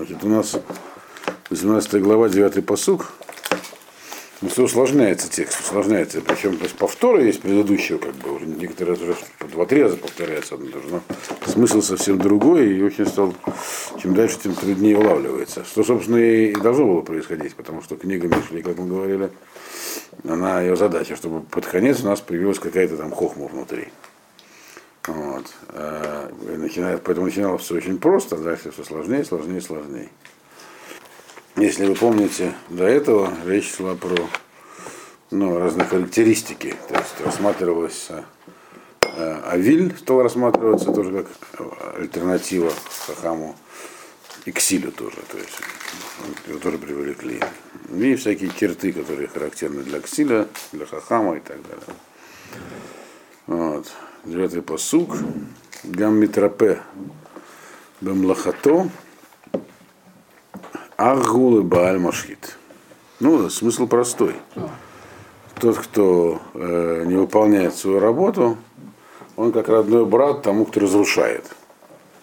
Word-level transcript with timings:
Значит, 0.00 0.24
у 0.24 0.28
нас 0.28 0.56
18 1.50 2.00
глава, 2.00 2.30
9 2.30 2.64
посук. 2.64 3.12
Ну, 4.40 4.48
все 4.48 4.62
усложняется 4.62 5.30
текст, 5.30 5.60
усложняется. 5.60 6.22
Причем 6.22 6.56
то 6.56 6.64
есть 6.64 6.74
повторы 6.74 7.24
есть 7.24 7.42
предыдущего, 7.42 7.98
как 7.98 8.14
бы, 8.14 8.34
уже 8.34 8.46
некоторые 8.46 8.96
раз 9.06 9.18
по 9.38 9.46
два-три 9.46 9.82
раза 9.82 9.98
повторяется 9.98 10.54
одно 10.54 10.70
даже, 10.70 10.88
но 10.88 11.02
смысл 11.44 11.82
совсем 11.82 12.16
другой, 12.16 12.74
и 12.74 12.82
очень 12.82 13.04
стал, 13.04 13.34
чем 14.00 14.14
дальше, 14.14 14.38
тем 14.42 14.54
труднее 14.54 14.96
улавливается. 14.96 15.66
Что, 15.66 15.84
собственно, 15.84 16.16
и 16.16 16.54
должно 16.54 16.86
было 16.86 17.02
происходить, 17.02 17.54
потому 17.54 17.82
что 17.82 17.96
книга 17.96 18.26
Мишли, 18.26 18.62
как 18.62 18.78
мы 18.78 18.86
говорили, 18.86 19.30
она, 20.26 20.62
ее 20.62 20.76
задача, 20.76 21.14
чтобы 21.14 21.42
под 21.42 21.66
конец 21.66 22.00
у 22.00 22.06
нас 22.06 22.22
появилась 22.22 22.58
какая-то 22.58 22.96
там 22.96 23.10
хохма 23.10 23.48
внутри. 23.48 23.88
Вот. 25.06 25.46
А, 25.68 26.30
начинает, 26.42 27.02
поэтому 27.02 27.26
начиналось 27.26 27.62
все 27.62 27.76
очень 27.76 27.98
просто, 27.98 28.36
дальше 28.36 28.70
все 28.70 28.84
сложнее, 28.84 29.24
сложнее, 29.24 29.60
сложнее. 29.60 30.08
Если 31.56 31.86
вы 31.86 31.94
помните, 31.94 32.54
до 32.68 32.84
этого 32.84 33.32
речь 33.44 33.74
шла 33.74 33.94
про 33.94 34.16
ну, 35.30 35.58
разные 35.58 35.86
характеристики. 35.86 36.74
То 36.88 36.94
есть 36.94 37.20
рассматривалась 37.24 38.08
э, 39.16 39.40
Авиль 39.44 39.96
стал 39.96 40.22
рассматриваться 40.22 40.92
тоже 40.92 41.24
как 41.24 41.96
альтернатива 41.98 42.72
Хахаму 43.06 43.56
и 44.44 44.52
Ксилю 44.52 44.92
тоже. 44.92 45.18
То 45.30 45.38
есть 45.38 45.60
его 46.46 46.58
тоже 46.58 46.78
привлекли. 46.78 47.40
И 47.92 48.14
всякие 48.16 48.50
черты, 48.50 48.92
которые 48.92 49.28
характерны 49.28 49.82
для 49.82 50.00
Ксиля, 50.00 50.48
для 50.72 50.86
Хахама 50.86 51.36
и 51.36 51.40
так 51.40 51.58
далее. 51.62 51.96
Вот. 53.46 53.92
Девятый 54.24 54.60
посук. 54.60 55.16
Гаммитропе 55.82 56.78
Бемлахато 58.02 58.90
Агулы 60.98 61.62
Бааль 61.62 61.98
Машхит. 61.98 62.58
Ну, 63.18 63.48
смысл 63.48 63.86
простой. 63.86 64.34
Тот, 65.58 65.78
кто 65.78 66.38
э, 66.52 67.04
не 67.06 67.16
выполняет 67.16 67.74
свою 67.74 67.98
работу, 67.98 68.58
он 69.36 69.52
как 69.52 69.70
родной 69.70 70.04
брат 70.04 70.42
тому, 70.42 70.66
кто 70.66 70.80
разрушает 70.80 71.44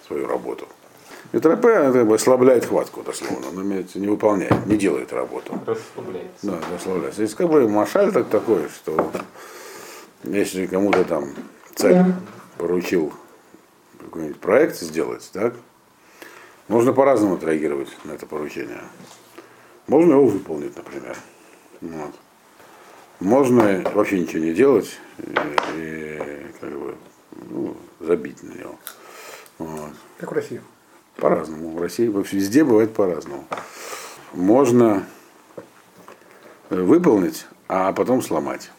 свою 0.05 0.27
работу. 0.27 0.67
Это 1.31 1.58
как 1.58 2.08
бы 2.08 2.16
ослабляет 2.16 2.66
хватку, 2.66 3.02
дословно. 3.02 3.47
Он 3.49 3.64
имеется, 3.64 3.99
не 3.99 4.08
выполняет, 4.08 4.67
не 4.67 4.77
делает 4.77 5.11
работу. 5.14 5.59
Расслабляется. 5.66 6.31
Да, 6.43 6.59
расслабляется. 6.71 7.23
Есть 7.23 7.33
как 7.33 7.49
бы 7.49 7.67
машаль 7.67 8.11
так 8.11 8.30
такой, 8.30 8.69
что 8.69 9.11
если 10.23 10.67
кому-то 10.67 11.03
там 11.03 11.30
царь 11.78 12.06
поручил 12.58 13.14
какой-нибудь 14.00 14.39
проект 14.39 14.78
сделать, 14.78 15.30
так, 15.31 15.56
можно 16.67 16.92
по-разному 16.92 17.36
отреагировать 17.36 17.89
на 18.03 18.11
это 18.11 18.25
поручение. 18.25 18.81
Можно 19.88 20.14
его 20.14 20.25
выполнить, 20.25 20.75
например. 20.75 21.16
Вот. 21.80 22.14
Можно 23.20 23.83
вообще 23.94 24.20
ничего 24.20 24.44
не 24.44 24.53
делать 24.53 25.00
и, 25.17 25.36
и 25.78 26.45
как 26.59 26.72
бы, 26.72 26.95
ну, 27.50 27.78
забить 28.02 28.44
на 28.44 28.53
него. 28.53 28.75
Вот. 29.59 29.94
Как 30.17 30.31
в 30.31 30.36
России. 30.36 30.61
По-разному. 31.16 31.72
В 31.72 31.81
России 31.81 32.05
везде 32.08 32.64
бывает 32.64 32.94
по-разному. 32.94 33.45
Можно 34.33 35.05
выполнить, 36.70 37.45
а 37.70 37.94
потом 37.94 38.22
сломать. 38.22 38.72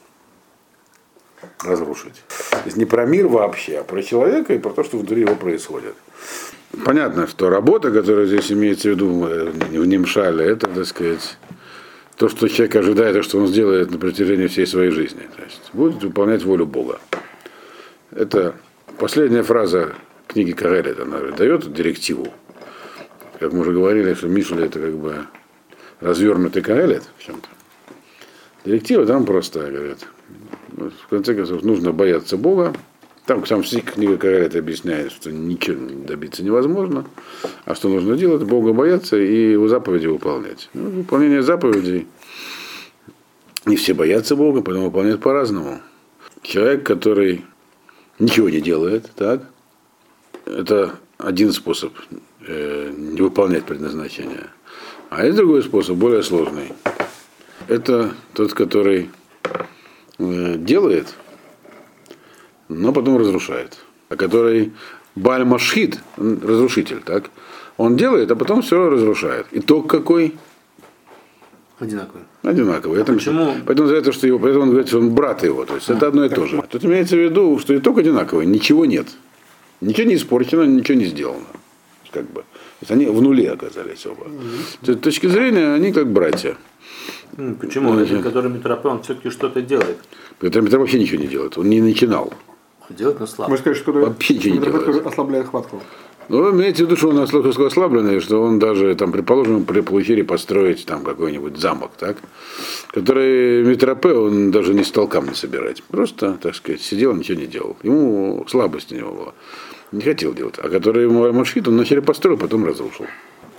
Разрушить. 1.63 2.23
То 2.51 2.63
есть 2.65 2.77
не 2.77 2.85
про 2.85 3.07
мир 3.07 3.29
вообще, 3.29 3.79
а 3.79 3.85
про 3.85 4.03
человека 4.03 4.55
и 4.55 4.59
про 4.59 4.71
то, 4.71 4.85
что 4.85 4.99
внутри 4.99 5.21
его 5.23 5.35
происходит. 5.35 5.95
Понятно, 6.85 7.27
что 7.27 7.49
работа, 7.49 7.91
которая 7.91 8.27
здесь 8.27 8.53
имеется 8.53 8.89
в 8.89 8.93
виду 8.93 9.27
э, 9.27 9.51
в 9.51 9.87
Нимшале, 9.87 10.45
это, 10.45 10.69
так 10.69 10.87
сказать, 10.87 11.39
то, 12.17 12.29
что 12.29 12.49
человек 12.49 12.77
ожидает, 12.77 13.17
и 13.17 13.23
что 13.23 13.39
он 13.39 13.47
сделает 13.47 13.91
на 13.91 13.99
протяжении 13.99 14.49
всей 14.49 14.67
своей 14.67 14.91
жизни. 14.91 15.23
То 15.37 15.43
есть 15.43 15.71
будет 15.73 16.03
выполнять 16.03 16.45
волю 16.45 16.67
Бога. 16.67 17.01
Это 18.11 18.55
последняя 18.99 19.43
фраза 19.43 19.95
книги 20.27 20.53
Карелет, 20.53 21.01
она 21.01 21.21
дает 21.37 21.73
директиву. 21.73 22.33
Как 23.39 23.53
мы 23.53 23.61
уже 23.61 23.73
говорили, 23.73 24.15
что 24.15 24.27
Мишля 24.27 24.67
это 24.67 24.81
как 24.81 24.97
бы 24.97 25.27
развернутый 26.01 26.63
Карелет 26.63 27.05
в 27.19 27.25
чем-то. 27.25 27.49
Директива 28.65 29.07
там 29.07 29.25
просто, 29.25 29.71
говорят, 29.71 30.01
в 30.79 31.09
конце 31.09 31.35
концов, 31.35 31.63
нужно 31.63 31.93
бояться 31.93 32.37
Бога, 32.37 32.75
там 33.27 33.45
сам 33.45 33.63
книга 33.63 34.17
Карелет 34.17 34.57
объясняет, 34.57 35.13
что 35.13 35.31
ничего 35.31 35.77
добиться 36.07 36.43
невозможно, 36.43 37.05
а 37.67 37.75
что 37.75 37.91
нужно 37.91 38.17
делать, 38.17 38.43
Бога 38.45 38.73
бояться 38.73 39.19
и 39.19 39.53
его 39.53 39.69
заповеди 39.69 40.07
выполнять. 40.07 40.71
Ну, 40.73 40.89
выполнение 40.89 41.43
заповедей, 41.43 42.07
не 43.67 43.77
все 43.77 43.93
боятся 43.93 44.35
Бога, 44.35 44.63
поэтому 44.63 44.87
выполняют 44.87 45.21
по-разному. 45.21 45.81
Человек, 46.41 46.87
который 46.87 47.45
ничего 48.19 48.49
не 48.49 48.63
делает, 48.63 49.11
так, 49.15 49.43
это 50.47 50.95
один 51.19 51.53
способ 51.53 51.93
э, 52.47 52.93
не 52.97 53.21
выполнять 53.21 53.65
предназначение. 53.65 54.47
А 55.11 55.27
есть 55.27 55.37
другой 55.37 55.63
способ, 55.63 55.97
более 55.97 56.23
сложный. 56.23 56.73
Это 57.67 58.15
тот, 58.33 58.55
который 58.55 59.11
делает, 60.19 61.15
но 62.69 62.93
потом 62.93 63.19
разрушает. 63.19 63.79
А 64.09 64.17
который 64.17 64.73
Бальмашхит, 65.15 66.01
разрушитель, 66.17 67.01
так? 67.05 67.31
Он 67.77 67.97
делает, 67.97 68.31
а 68.31 68.37
потом 68.37 68.63
все 68.63 68.89
разрушает. 68.89 69.47
Итог 69.53 69.89
какой? 69.89 70.35
Одинаковый. 71.79 72.23
Одинаковый. 72.43 73.01
Это, 73.01 73.13
Почему? 73.13 73.55
Поэтому 73.65 73.83
называется, 73.83 74.13
что 74.13 74.27
его, 74.27 74.39
поэтому 74.39 74.65
он 74.65 74.71
говорит, 74.71 74.89
что 74.89 74.99
он 74.99 75.11
брат 75.11 75.45
его. 75.45 75.65
То 75.65 75.77
есть 75.77 75.89
это 75.89 76.09
одно 76.09 76.25
и 76.25 76.29
то 76.29 76.47
же. 76.47 76.63
Тут 76.69 76.85
имеется 76.85 77.15
в 77.15 77.21
виду, 77.21 77.59
что 77.61 77.77
итог 77.77 77.99
одинаковый, 77.99 78.47
ничего 78.47 78.85
нет. 78.85 79.07
Ничего 79.81 80.09
не 80.09 80.17
испорчено, 80.17 80.65
ничего 80.65 80.99
не 80.99 81.05
сделано. 81.05 81.47
Как 82.11 82.25
бы. 82.31 82.41
То 82.41 82.47
есть 82.81 82.91
они 82.91 83.07
в 83.07 83.23
нуле 83.23 83.51
оказались 83.53 84.05
оба. 84.07 84.27
С 84.83 84.89
этой 84.89 84.97
точки 84.97 85.29
зрения 85.29 85.73
они 85.73 85.93
как 85.93 86.11
братья. 86.11 86.57
Почему? 87.61 87.93
Ну, 87.93 88.23
который 88.23 88.51
метропе, 88.51 88.89
он 88.89 89.03
все-таки 89.03 89.31
что-то 89.31 89.63
делает. 89.63 89.99
Петр 90.41 90.61
Петр 90.61 90.79
вообще 90.79 90.99
ничего 90.99 91.21
не 91.23 91.29
делает. 91.29 91.57
Он 91.57 91.69
не 91.69 91.81
начинал. 91.81 92.33
Он 92.91 92.97
делает, 92.97 93.21
но 93.21 93.27
слабо. 93.27 93.51
Можно 93.51 93.63
сказать, 93.63 93.79
что 93.79 93.93
Вообще 93.93 94.35
ничего 94.35 94.57
не 94.57 94.61
делает. 94.61 95.07
ослабляет 95.07 95.47
хватку. 95.47 95.81
Ну, 96.29 96.51
имеется 96.51 96.83
в 96.83 96.87
виду, 96.87 96.97
что 96.97 97.09
он 97.11 97.15
настолько 97.17 97.65
ослабленный, 97.65 98.21
что 98.21 98.43
он 98.43 98.59
даже, 98.59 98.95
там, 98.97 99.13
предположим, 99.13 99.65
при 99.65 99.81
получили 99.83 100.23
построить 100.23 100.85
там 100.85 101.05
какой-нибудь 101.05 101.57
замок, 101.57 101.93
так? 101.97 102.19
Который 102.89 103.65
метропе, 103.65 104.13
он 104.13 104.51
даже 104.51 104.75
не 104.75 104.83
стал 104.83 105.07
камни 105.07 105.33
собирать. 105.33 105.83
Просто, 105.85 106.37
так 106.43 106.57
сказать, 106.57 106.83
сидел, 106.83 107.15
ничего 107.15 107.39
не 107.39 107.47
делал. 107.47 107.77
Ему 107.85 108.45
слабость 108.49 108.93
у 108.93 108.97
него 108.97 109.13
была. 109.13 109.33
Не 109.93 110.03
хотел 110.03 110.35
делать. 110.35 110.57
А 110.59 110.69
который 110.69 111.09
маршрут, 111.09 111.69
он 111.69 111.75
вначале 111.75 112.03
построил, 112.03 112.37
потом 112.37 112.67
разрушил. 112.67 113.07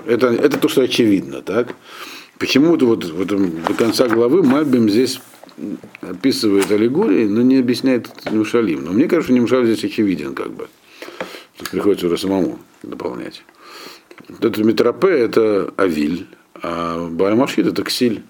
Это, 0.06 0.28
это 0.28 0.60
то, 0.60 0.68
что 0.68 0.82
очевидно, 0.82 1.42
так? 1.42 1.74
Почему-то 2.40 2.86
вот 2.86 3.04
в 3.04 3.22
этом, 3.22 3.62
до 3.64 3.74
конца 3.74 4.08
главы 4.08 4.42
Мальбим 4.44 4.90
здесь 4.90 5.20
описывает 6.02 6.72
аллегории, 6.72 7.26
но 7.26 7.42
не 7.42 7.58
объясняет 7.58 8.10
Немшалим. 8.32 8.86
Но 8.86 8.94
мне 8.94 9.08
кажется, 9.08 9.34
Немшаль 9.34 9.66
здесь 9.66 9.84
очевиден 9.84 10.34
как 10.34 10.52
бы. 10.52 10.70
Тут 11.58 11.70
приходится 11.70 12.08
уже 12.08 12.18
самому 12.18 12.58
дополнять. 12.82 13.44
Вот 14.30 14.46
Это 14.46 14.64
метропе 14.64 15.10
это 15.10 15.74
Авиль, 15.76 16.28
а 16.56 17.10
Баймашхит 17.10 17.68
это 17.68 17.84
Ксиль. 17.84 18.24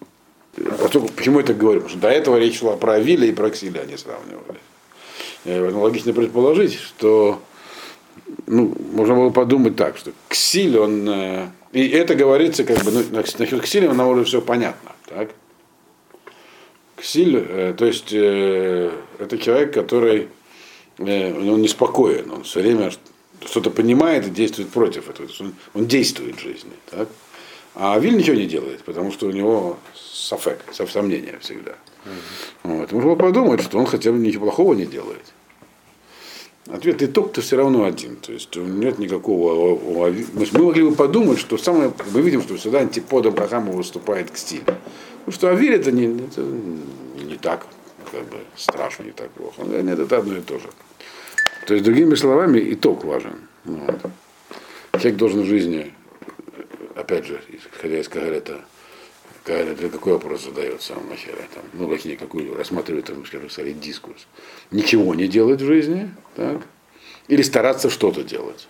Почему 1.16 1.40
я 1.40 1.46
так 1.46 1.58
говорю? 1.58 1.82
Потому 1.82 1.90
что 1.92 2.00
до 2.00 2.10
этого 2.10 2.38
речь 2.38 2.58
шла 2.58 2.78
про 2.78 2.94
Авиля 2.94 3.28
и 3.28 3.32
про 3.32 3.52
Ксиля 3.52 3.82
они 3.82 3.96
сравнивали. 3.96 4.60
Поэтому 5.44 5.84
логично 5.84 6.14
предположить, 6.14 6.74
что 6.74 7.40
ну, 8.48 8.74
можно 8.94 9.16
было 9.16 9.30
подумать 9.30 9.76
так, 9.76 9.98
что 9.98 10.12
Ксиль, 10.28 10.78
он... 10.78 11.08
э, 11.08 11.48
И 11.74 11.88
это 11.90 12.16
говорится, 12.16 12.64
как 12.64 12.84
бы, 12.84 12.92
ну, 12.92 13.04
насчет 13.12 13.62
Ксиля, 13.62 13.94
нам 13.94 14.08
уже 14.08 14.24
все 14.24 14.42
понятно. 14.42 14.92
Так? 15.06 15.30
Ксиль, 16.96 17.38
э, 17.38 17.74
то 17.78 17.86
есть 17.86 18.12
э, 18.12 18.92
это 19.20 19.38
человек, 19.38 19.74
который 19.74 20.28
э, 20.98 21.34
он 21.34 21.62
неспокоен, 21.62 22.32
он 22.32 22.44
все 22.44 22.62
время 22.62 22.92
что-то 23.46 23.70
понимает 23.72 24.28
и 24.28 24.30
действует 24.30 24.70
против 24.70 25.10
этого. 25.10 25.28
Он, 25.40 25.54
он 25.74 25.88
действует 25.88 26.36
в 26.36 26.42
жизни. 26.42 26.74
Так? 26.92 27.08
А 27.76 27.98
Виль 28.00 28.18
ничего 28.18 28.36
не 28.36 28.48
делает, 28.48 28.84
потому 28.84 29.12
что 29.12 29.28
у 29.28 29.32
него 29.32 29.78
сафек, 29.96 30.60
сомнения 30.74 31.38
всегда. 31.40 31.76
Вот. 32.64 32.92
Можно 32.92 33.10
было 33.10 33.16
подумать, 33.16 33.62
что 33.62 33.78
он 33.78 33.86
хотя 33.86 34.12
бы 34.12 34.18
ничего 34.20 34.46
плохого 34.46 34.74
не 34.74 34.86
делает. 34.86 35.34
Ответ 36.72 37.02
итог-то 37.02 37.42
все 37.42 37.58
равно 37.58 37.86
один. 37.86 38.16
То 38.18 38.32
есть 38.32 38.56
нет 38.56 39.00
никакого... 39.00 39.76
Мы 40.34 40.64
могли 40.64 40.84
бы 40.84 40.96
подумать, 40.96 41.40
что 41.40 41.58
самое... 41.58 41.92
Мы 42.14 42.22
видим, 42.22 42.42
что 42.42 42.58
всегда 42.58 42.80
антиподом 42.80 43.36
Хахама 43.36 43.72
выступает 43.72 44.30
к 44.30 44.38
стилю. 44.38 44.66
Потому 45.26 45.32
что 45.34 45.50
Авиль 45.50 45.74
это 45.74 45.92
не, 45.92 46.06
это 46.06 46.42
не 46.42 47.38
так 47.38 47.66
как 48.12 48.22
бы, 48.26 48.38
страшно, 48.56 49.04
не 49.04 49.12
так 49.12 49.30
плохо. 49.32 49.56
Он 49.60 49.68
говорит, 49.68 49.86
нет, 49.86 50.00
это 50.00 50.18
одно 50.18 50.38
и 50.38 50.42
то 50.42 50.60
же. 50.60 50.70
То 51.68 51.74
есть, 51.74 51.86
другими 51.86 52.16
словами, 52.16 52.74
итог 52.74 53.04
важен. 53.04 53.36
Вот. 53.66 54.00
Человек 54.94 55.18
должен 55.18 55.42
в 55.42 55.46
жизни 55.46 55.94
опять 57.00 57.26
же, 57.26 57.42
исходя 57.50 58.00
из 58.00 58.08
Кагарета, 58.08 58.62
Кагарета 59.50 59.90
какой 59.90 60.14
вопрос 60.14 60.44
задает 60.44 60.80
в 60.80 60.84
самом 60.84 61.10
начале? 61.10 61.40
Там, 61.56 61.64
ну, 61.74 61.90
какие, 61.90 62.16
какую 62.16 62.56
рассматривает, 62.56 63.06
там, 63.06 63.26
скажем, 63.26 63.50
сказать, 63.50 63.80
дискурс. 63.80 64.28
Ничего 64.70 65.16
не 65.16 65.28
делать 65.28 65.60
в 65.60 65.66
жизни, 65.66 66.12
так? 66.36 66.62
Или 67.28 67.42
стараться 67.42 67.90
что-то 67.90 68.24
делать. 68.24 68.68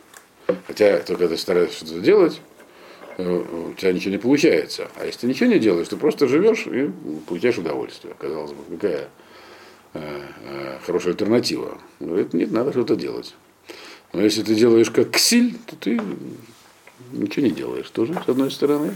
Хотя 0.68 1.00
только 1.00 1.28
ты 1.28 1.36
стараешься 1.36 1.86
что-то 1.86 2.00
делать, 2.00 2.40
э, 3.18 3.30
у 3.30 3.74
тебя 3.74 3.92
ничего 3.92 4.12
не 4.12 4.20
получается. 4.20 4.90
А 4.96 5.06
если 5.06 5.20
ты 5.20 5.28
ничего 5.28 5.50
не 5.50 5.60
делаешь, 5.60 5.90
ты 5.90 5.98
просто 5.98 6.30
живешь 6.30 6.66
и 6.66 6.90
получаешь 7.28 7.58
удовольствие. 7.58 8.16
Казалось 8.18 8.54
бы, 8.54 8.78
какая 8.78 9.10
э, 9.96 10.22
э, 10.46 10.78
хорошая 10.86 11.12
альтернатива. 11.12 11.78
Говорит, 12.00 12.34
нет, 12.34 12.52
надо 12.52 12.72
что-то 12.72 12.96
делать. 12.96 13.36
Но 14.14 14.22
если 14.22 14.44
ты 14.44 14.56
делаешь 14.56 14.92
как 14.92 15.12
ксиль, 15.12 15.58
то 15.66 15.76
ты 15.76 16.00
ничего 17.12 17.46
не 17.46 17.52
делаешь 17.52 17.90
тоже, 17.90 18.14
с 18.14 18.30
одной 18.30 18.50
стороны. 18.50 18.96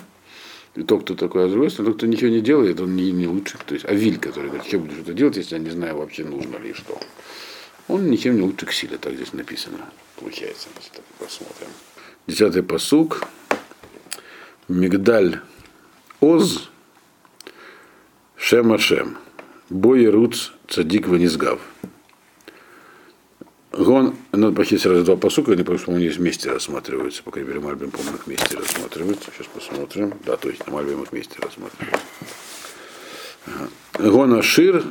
И 0.76 0.82
тот, 0.82 1.04
кто 1.04 1.16
такой, 1.16 1.48
стороны, 1.50 1.70
тот, 1.70 1.98
кто 1.98 2.08
ничего 2.08 2.32
не 2.32 2.42
делает, 2.42 2.82
он 2.82 2.96
не, 2.96 3.12
не 3.12 3.28
лучше. 3.28 3.58
То 3.66 3.76
есть 3.76 3.86
Авиль, 3.86 4.18
который 4.18 4.48
говорит, 4.48 4.68
что 4.68 4.80
буду 4.80 4.94
что-то 4.96 5.14
делать, 5.14 5.38
если 5.38 5.56
я 5.56 5.62
не 5.62 5.70
знаю 5.70 5.98
вообще 5.98 6.24
нужно 6.24 6.58
ли 6.58 6.74
что. 6.74 7.00
Он 7.88 8.10
ничем 8.10 8.38
не 8.38 8.42
лучше 8.42 8.66
ксиля, 8.66 8.98
так 8.98 9.14
здесь 9.14 9.34
написано. 9.34 9.78
Получается, 10.20 10.70
так 10.94 11.04
посмотрим. 11.20 11.68
Десятый 12.26 12.64
посук. 12.64 13.24
Мигдаль 14.68 15.42
Оз 16.22 16.70
Шем 18.38 18.74
Ашем. 18.74 19.18
Бой 19.70 20.08
Руц 20.08 20.52
Цадик 20.68 21.08
Ванизгав. 21.08 21.60
Гон, 23.74 24.16
надо 24.32 24.56
почти 24.56 24.78
сразу 24.78 25.04
два 25.04 25.16
посука, 25.16 25.56
потому 25.56 25.80
что 25.80 25.92
они 25.94 26.08
вместе 26.08 26.52
рассматриваются, 26.52 27.24
по 27.24 27.32
крайней 27.32 27.50
мере, 27.50 27.60
Мальбим, 27.60 27.90
по-моему, 27.90 28.18
их 28.18 28.28
вместе 28.28 28.56
рассматриваются. 28.56 29.32
Сейчас 29.36 29.48
посмотрим. 29.48 30.14
Да, 30.26 30.38
точно, 30.38 30.72
Мальбим 30.72 31.02
их 31.02 31.12
вместе 31.12 31.40
рассматривается. 31.40 32.00
Гон 33.98 34.36
Ашир, 34.36 34.84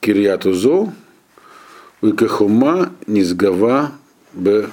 Кирьяту 0.00 0.54
Зо, 0.54 0.94
Выкахума, 2.00 2.92
Низгава, 3.06 3.92
Б. 4.32 4.70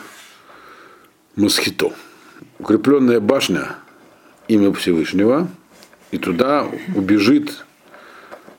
Мосхито. 1.35 1.94
Укрепленная 2.59 3.19
башня, 3.19 3.75
имя 4.47 4.71
Всевышнего, 4.71 5.50
и 6.12 6.17
туда 6.17 6.65
убежит 6.95 7.65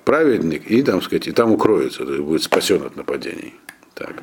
праведник, 0.04 0.70
и 0.70 0.82
там, 0.82 1.00
сказать, 1.00 1.26
и 1.26 1.32
там 1.32 1.52
укроется, 1.52 2.04
то 2.04 2.12
есть 2.12 2.22
будет 2.22 2.42
спасен 2.42 2.82
от 2.82 2.96
нападений. 2.96 3.54
Так. 3.94 4.22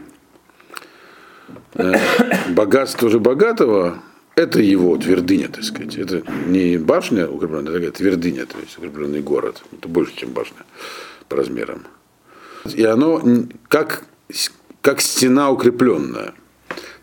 Богатство 2.50 3.10
же 3.10 3.20
богатого 3.20 4.02
это 4.38 4.60
его 4.60 4.96
твердыня, 4.98 5.50
так 5.50 5.64
сказать. 5.64 5.96
Это 5.96 6.22
не 6.46 6.78
башня 6.78 7.28
укрепленная, 7.28 7.72
это 7.72 7.74
такая 7.74 7.92
твердыня, 7.92 8.46
то 8.46 8.60
есть 8.60 8.78
укрепленный 8.78 9.22
город. 9.22 9.64
Это 9.72 9.88
больше, 9.88 10.16
чем 10.16 10.30
башня 10.30 10.64
по 11.28 11.38
размерам. 11.38 11.88
И 12.76 12.84
оно 12.84 13.22
как, 13.68 14.04
как 14.82 15.02
стена 15.02 15.50
укрепленная 15.50 16.36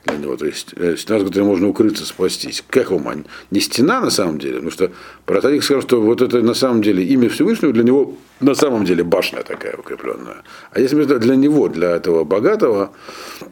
для 0.05 0.17
него. 0.17 0.37
То 0.37 0.47
есть 0.47 0.69
стена, 0.99 1.21
с 1.21 1.25
которой 1.25 1.45
можно 1.45 1.69
укрыться, 1.69 2.05
спастись. 2.05 2.65
Кехумань. 2.71 3.25
Не 3.51 3.61
стена 3.61 4.01
на 4.01 4.11
самом 4.11 4.39
деле, 4.39 4.55
потому 4.55 4.71
что 4.71 4.93
Протарик 5.27 5.63
сказал, 5.63 5.83
что 5.83 6.01
вот 6.01 6.23
это 6.23 6.43
на 6.43 6.55
самом 6.55 6.83
деле 6.83 7.05
имя 7.05 7.29
Всевышнего 7.29 7.73
для 7.73 7.83
него 7.85 8.17
на 8.41 8.55
самом 8.55 8.85
деле 8.85 9.05
башня 9.05 9.43
такая 9.43 9.77
укрепленная. 9.77 10.43
А 10.71 10.81
если 10.81 11.05
для 11.05 11.37
него, 11.37 11.69
для 11.69 11.91
этого 11.91 12.25
богатого, 12.25 12.93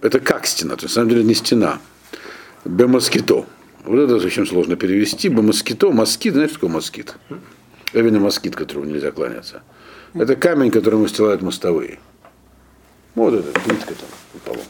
это 0.01 0.21
как 0.21 0.47
стена, 0.47 0.77
то 0.77 0.85
есть 0.85 0.97
на 0.97 1.03
самом 1.03 1.11
деле 1.11 1.25
не 1.25 1.35
стена. 1.35 1.79
Бемоскито. 2.65 3.47
Вот 3.85 3.99
это 3.99 4.15
очень 4.17 4.47
сложно 4.47 4.77
перевести. 4.77 5.29
Бемоскито, 5.29 5.91
москит, 5.91 6.35
знаешь, 6.35 6.51
что 6.51 6.61
такое 6.61 6.71
москит? 6.71 7.17
Именно 7.93 8.21
москит, 8.21 8.55
которому 8.55 8.87
нельзя 8.87 9.11
кланяться. 9.11 9.63
Это 10.15 10.37
камень, 10.37 10.71
которым 10.71 11.03
устилают 11.03 11.43
мостовые. 11.43 11.99
Вот 13.15 13.35
это, 13.35 13.51
плитка 13.61 13.95
там, 13.95 14.09
полом. 14.45 14.61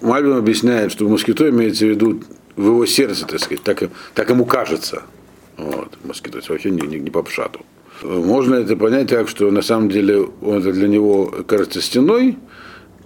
Мальбим 0.00 0.36
объясняет, 0.36 0.92
что 0.92 1.08
москито 1.08 1.48
имеется 1.50 1.86
в 1.86 1.88
виду 1.88 2.22
в 2.56 2.66
его 2.66 2.86
сердце, 2.86 3.26
так 3.26 3.40
сказать, 3.40 3.62
так, 3.62 3.90
так 4.14 4.30
ему 4.30 4.44
кажется. 4.44 5.02
Вот, 5.56 5.98
москито, 6.04 6.40
вообще 6.48 6.70
не, 6.70 6.86
не, 6.86 6.98
не 6.98 7.10
по 7.10 7.22
пшату. 7.22 7.60
Можно 8.02 8.56
это 8.56 8.76
понять 8.76 9.08
так, 9.08 9.28
что 9.28 9.50
на 9.50 9.62
самом 9.62 9.88
деле 9.88 10.28
он 10.40 10.58
это 10.58 10.72
для 10.72 10.88
него 10.88 11.26
кажется 11.46 11.80
стеной, 11.80 12.38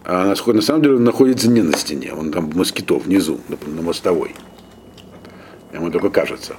а 0.04 0.24
на, 0.24 0.52
на 0.52 0.62
самом 0.62 0.82
деле 0.82 0.96
он 0.96 1.04
находится 1.04 1.50
не 1.50 1.62
на 1.62 1.76
стене, 1.76 2.12
он 2.12 2.30
там 2.30 2.50
москито 2.54 2.98
внизу, 2.98 3.40
на, 3.48 3.56
на 3.74 3.82
мостовой. 3.82 4.34
Ему 5.72 5.90
только 5.90 6.10
кажется, 6.10 6.56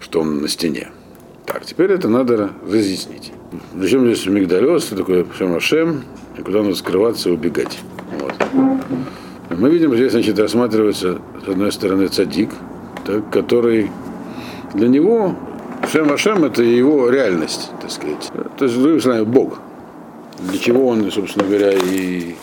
что 0.00 0.20
он 0.20 0.40
на 0.40 0.48
стене. 0.48 0.88
Так, 1.46 1.64
теперь 1.64 1.92
это 1.92 2.08
надо 2.08 2.50
разъяснить. 2.66 3.32
Зачем 3.74 4.04
здесь 4.06 4.26
мигдалез, 4.26 4.84
что 4.84 4.96
такое 4.96 5.26
Шем 5.60 6.04
и 6.36 6.42
куда 6.42 6.62
надо 6.62 6.74
скрываться 6.74 7.28
и 7.28 7.32
убегать. 7.32 7.78
Вот. 8.12 8.34
Мы 9.50 9.70
видим, 9.70 9.94
здесь 9.94 10.12
значит, 10.12 10.38
рассматривается, 10.38 11.20
с 11.44 11.48
одной 11.48 11.72
стороны, 11.72 12.08
цадик, 12.08 12.50
так, 13.04 13.30
который 13.30 13.90
для 14.74 14.88
него 14.88 15.34
Шем 15.90 16.12
Ашем 16.12 16.44
это 16.44 16.62
его 16.62 17.08
реальность, 17.08 17.70
так 17.80 17.90
сказать. 17.90 18.30
То 18.58 18.64
есть, 18.66 18.76
вы 18.76 19.00
знаете, 19.00 19.24
Бог. 19.24 19.58
Для 20.40 20.58
чего 20.58 20.88
он, 20.88 21.10
собственно 21.10 21.46
говоря, 21.46 21.72
и 21.72 22.34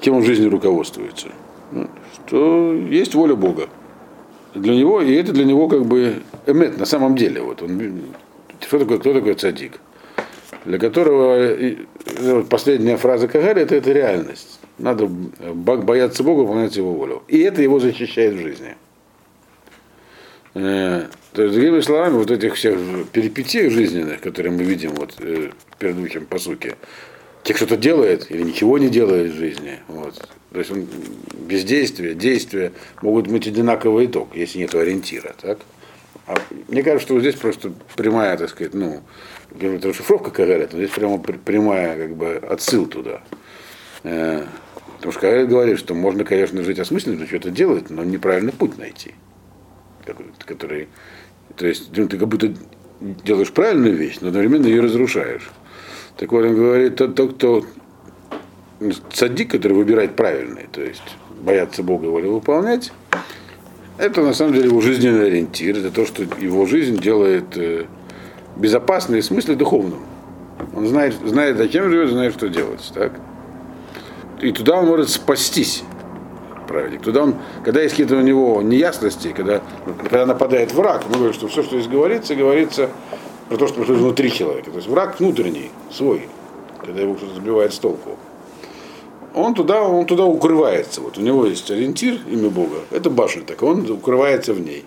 чем 0.00 0.16
он 0.16 0.22
в 0.22 0.26
жизни 0.26 0.46
руководствуется. 0.46 1.28
Ну, 1.70 1.88
что 2.26 2.74
есть 2.74 3.14
воля 3.14 3.34
Бога. 3.34 3.68
Для 4.54 4.74
него, 4.74 5.00
и 5.00 5.14
это 5.14 5.32
для 5.32 5.44
него 5.44 5.68
как 5.68 5.86
бы 5.86 6.22
эмет 6.46 6.78
на 6.78 6.84
самом 6.84 7.16
деле. 7.16 7.40
Вот 7.40 7.62
он, 7.62 8.02
что 8.60 8.78
такое, 8.78 8.98
кто 8.98 9.14
такой 9.14 9.34
цадик? 9.34 9.80
Для 10.66 10.78
которого 10.78 11.56
вот 12.20 12.48
последняя 12.48 12.96
фраза 12.96 13.26
Кагари 13.26 13.62
это, 13.62 13.74
это 13.74 13.90
реальность. 13.92 14.60
Надо 14.82 15.06
бояться 15.06 16.24
Бога, 16.24 16.40
выполнять 16.40 16.76
его 16.76 16.92
волю. 16.92 17.22
И 17.28 17.38
это 17.38 17.62
его 17.62 17.78
защищает 17.78 18.34
в 18.34 18.40
жизни. 18.40 18.74
Э, 20.54 21.06
то 21.32 21.42
есть, 21.42 21.54
другими 21.54 21.80
словами, 21.80 22.14
вот 22.14 22.32
этих 22.32 22.56
всех 22.56 22.76
перипетий 23.12 23.70
жизненных, 23.70 24.20
которые 24.20 24.52
мы 24.52 24.64
видим 24.64 24.90
вот, 24.96 25.14
э, 25.20 25.50
предыдущем 25.78 26.26
посуке, 26.26 26.74
те 27.44 27.54
что-то 27.54 27.76
делает 27.76 28.28
или 28.28 28.42
ничего 28.42 28.76
не 28.76 28.88
делает 28.88 29.32
в 29.32 29.36
жизни. 29.36 29.78
Вот. 29.86 30.20
То 30.52 30.58
есть 30.58 30.72
он 30.72 30.88
бездействие, 31.48 32.14
действие 32.16 32.72
могут 33.02 33.28
быть 33.28 33.46
одинаковый 33.46 34.06
итог, 34.06 34.34
если 34.34 34.58
нет 34.58 34.74
ориентира. 34.74 35.36
Так? 35.40 35.58
А 36.26 36.34
мне 36.66 36.82
кажется, 36.82 37.06
что 37.06 37.14
вот 37.14 37.20
здесь 37.20 37.36
просто 37.36 37.72
прямая, 37.94 38.36
так 38.36 38.50
сказать, 38.50 38.74
ну, 38.74 39.00
расшифровка 39.60 40.30
Кагарет, 40.30 40.72
но 40.72 40.80
здесь 40.80 40.90
прямо 40.90 41.18
прямая 41.18 41.96
как 41.96 42.16
бы 42.16 42.34
отсыл 42.34 42.86
туда. 42.86 43.22
Потому 45.02 45.14
что 45.14 45.20
Кагарет 45.22 45.48
говорит, 45.48 45.78
что 45.80 45.94
можно, 45.94 46.22
конечно, 46.22 46.62
жить 46.62 46.78
осмысленно, 46.78 47.26
что-то 47.26 47.50
делать, 47.50 47.90
но 47.90 48.04
неправильный 48.04 48.52
путь 48.52 48.78
найти. 48.78 49.14
Который, 50.46 50.88
то 51.56 51.66
есть 51.66 51.90
ну, 51.96 52.06
ты 52.06 52.18
как 52.18 52.28
будто 52.28 52.54
делаешь 53.00 53.50
правильную 53.50 53.96
вещь, 53.96 54.18
но 54.20 54.28
одновременно 54.28 54.68
ее 54.68 54.80
разрушаешь. 54.80 55.50
Так 56.16 56.30
вот, 56.30 56.44
он 56.44 56.54
говорит, 56.54 56.94
тот, 56.94 57.16
тот 57.16 57.34
кто 57.34 57.66
садик, 59.12 59.50
который 59.50 59.72
выбирает 59.72 60.14
правильный, 60.14 60.68
то 60.70 60.80
есть 60.80 61.02
бояться 61.40 61.82
Бога 61.82 62.06
и 62.06 62.08
волю 62.08 62.34
выполнять, 62.34 62.92
это 63.98 64.22
на 64.22 64.34
самом 64.34 64.54
деле 64.54 64.66
его 64.66 64.80
жизненный 64.80 65.26
ориентир, 65.26 65.78
это 65.78 65.90
то, 65.90 66.06
что 66.06 66.22
его 66.22 66.64
жизнь 66.66 67.00
делает 67.00 67.56
э, 67.56 67.86
безопасной 68.56 69.20
в 69.20 69.24
смысле 69.24 69.56
духовном. 69.56 69.98
Он 70.76 70.86
знает, 70.86 71.16
знает, 71.24 71.56
зачем 71.56 71.90
живет, 71.90 72.10
знает, 72.10 72.34
что 72.34 72.48
делать. 72.48 72.88
Так? 72.94 73.14
И 74.42 74.50
туда 74.50 74.80
он 74.80 74.86
может 74.86 75.08
спастись. 75.08 75.84
Праведник. 76.66 77.02
Туда 77.02 77.22
он, 77.22 77.36
когда 77.64 77.80
есть 77.80 77.92
какие-то 77.94 78.16
у 78.16 78.20
него 78.20 78.60
неясности, 78.60 79.32
когда, 79.36 79.62
когда 80.02 80.26
нападает 80.26 80.72
враг, 80.72 81.04
мы 81.08 81.14
говорим, 81.14 81.32
что 81.32 81.48
все, 81.48 81.62
что 81.62 81.78
здесь 81.78 81.90
говорится, 81.90 82.34
говорится 82.34 82.90
про 83.48 83.56
то, 83.56 83.66
что 83.66 83.76
происходит 83.76 84.02
внутри 84.02 84.32
человека. 84.32 84.70
То 84.70 84.76
есть 84.76 84.88
враг 84.88 85.20
внутренний, 85.20 85.70
свой, 85.90 86.28
когда 86.84 87.00
его 87.00 87.14
кто-то 87.14 87.34
сбивает 87.34 87.72
с 87.72 87.78
толку. 87.78 88.18
Он 89.34 89.54
туда, 89.54 89.82
он 89.82 90.06
туда 90.06 90.24
укрывается. 90.24 91.00
Вот 91.00 91.18
у 91.18 91.20
него 91.20 91.46
есть 91.46 91.70
ориентир, 91.70 92.18
имя 92.28 92.50
Бога. 92.50 92.80
Это 92.90 93.10
башня 93.10 93.42
такая, 93.42 93.70
он 93.70 93.90
укрывается 93.90 94.54
в 94.54 94.60
ней. 94.60 94.84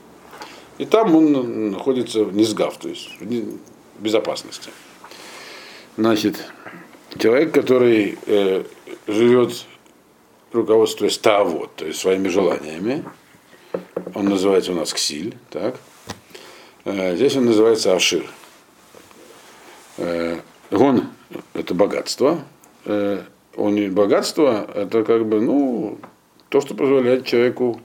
И 0.77 0.85
там 0.85 1.15
он 1.15 1.71
находится 1.71 2.25
в 2.25 2.35
низгав, 2.35 2.77
то 2.77 2.89
есть 2.89 3.09
в 3.19 4.01
безопасности. 4.01 4.69
Значит, 5.97 6.35
человек, 7.17 7.53
который 7.53 8.17
э, 8.25 8.63
живет 9.07 9.65
руководствуясь 10.51 11.17
тавод, 11.17 11.75
то 11.75 11.85
есть 11.85 12.00
своими 12.00 12.27
желаниями, 12.27 13.03
он 14.13 14.25
называется 14.25 14.71
у 14.71 14.75
нас 14.75 14.93
ксиль, 14.93 15.35
так? 15.50 15.77
Э, 16.85 17.15
здесь 17.15 17.35
он 17.35 17.45
называется 17.45 17.95
ашир. 17.95 18.25
Э, 19.97 20.39
он 20.71 21.09
это 21.53 21.74
богатство. 21.74 22.43
Э, 22.85 23.24
он 23.55 23.93
богатство 23.93 24.69
это 24.74 25.03
как 25.03 25.25
бы, 25.25 25.41
ну, 25.41 26.00
то, 26.50 26.62
что 26.62 26.75
позволяет 26.75 27.25
человеку. 27.25 27.81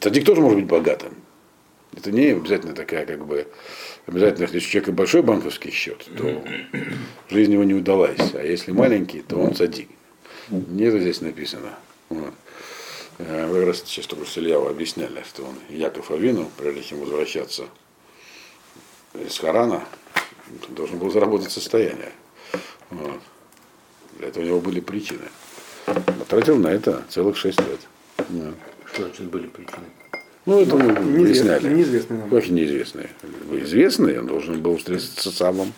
Цадик 0.00 0.24
тоже 0.24 0.40
может 0.40 0.58
быть 0.58 0.68
богатым. 0.68 1.14
Это 1.96 2.12
не 2.12 2.26
обязательно 2.26 2.74
такая, 2.74 3.06
как 3.06 3.26
бы, 3.26 3.48
обязательно, 4.06 4.44
если 4.44 4.58
у 4.58 4.60
человека 4.60 4.92
большой 4.92 5.22
банковский 5.22 5.70
счет, 5.70 6.06
то 6.16 6.42
жизнь 7.30 7.52
его 7.52 7.64
не 7.64 7.74
удалась. 7.74 8.34
А 8.34 8.42
если 8.42 8.72
маленький, 8.72 9.22
то 9.22 9.36
он 9.36 9.54
садик. 9.54 9.88
Нет, 10.50 11.00
здесь 11.00 11.20
написано. 11.20 11.70
Вот. 12.08 12.32
Э, 13.18 13.46
Вы 13.46 13.64
раз 13.64 13.82
сейчас 13.84 14.06
только 14.06 14.24
с 14.26 14.38
Ильяу 14.38 14.68
объясняли, 14.68 15.22
что 15.28 15.44
он 15.44 15.54
Яков 15.68 16.10
Авину, 16.10 16.50
прежде 16.56 16.82
чем 16.82 17.00
возвращаться 17.00 17.64
из 19.14 19.38
Харана, 19.38 19.84
должен 20.70 20.98
был 20.98 21.10
заработать 21.10 21.50
состояние. 21.50 22.12
Вот. 22.90 23.20
Для 24.18 24.28
этого 24.28 24.42
у 24.42 24.46
него 24.46 24.60
были 24.60 24.80
причины. 24.80 25.28
Потратил 26.18 26.56
на 26.56 26.68
это 26.68 27.04
целых 27.08 27.36
шесть 27.36 27.60
лет. 27.60 27.80
Да. 28.28 28.52
Что 28.92 29.02
значит 29.04 29.26
были 29.26 29.46
причины? 29.46 29.86
Ну, 30.46 30.62
это 30.62 30.76
мы 30.76 30.84
Неизвестные, 30.84 31.58
выясняли. 31.58 31.74
неизвестные 31.74 32.20
нам. 32.20 32.30
Как 32.30 32.48
неизвестные? 32.48 33.10
Известный, 33.52 34.18
он 34.18 34.26
должен 34.26 34.62
был 34.62 34.78
встретиться 34.78 35.30
с 35.30 35.42
Авом 35.42 35.74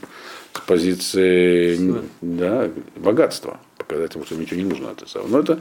с 0.53 0.61
позиции 0.61 2.03
да, 2.21 2.71
богатства. 2.95 3.59
Показать 3.91 4.15
ему, 4.15 4.25
что 4.25 4.37
ничего 4.37 4.57
не 4.61 4.67
нужно 4.67 4.91
от 4.93 5.03
Исава. 5.03 5.27
Но 5.27 5.41
это, 5.41 5.59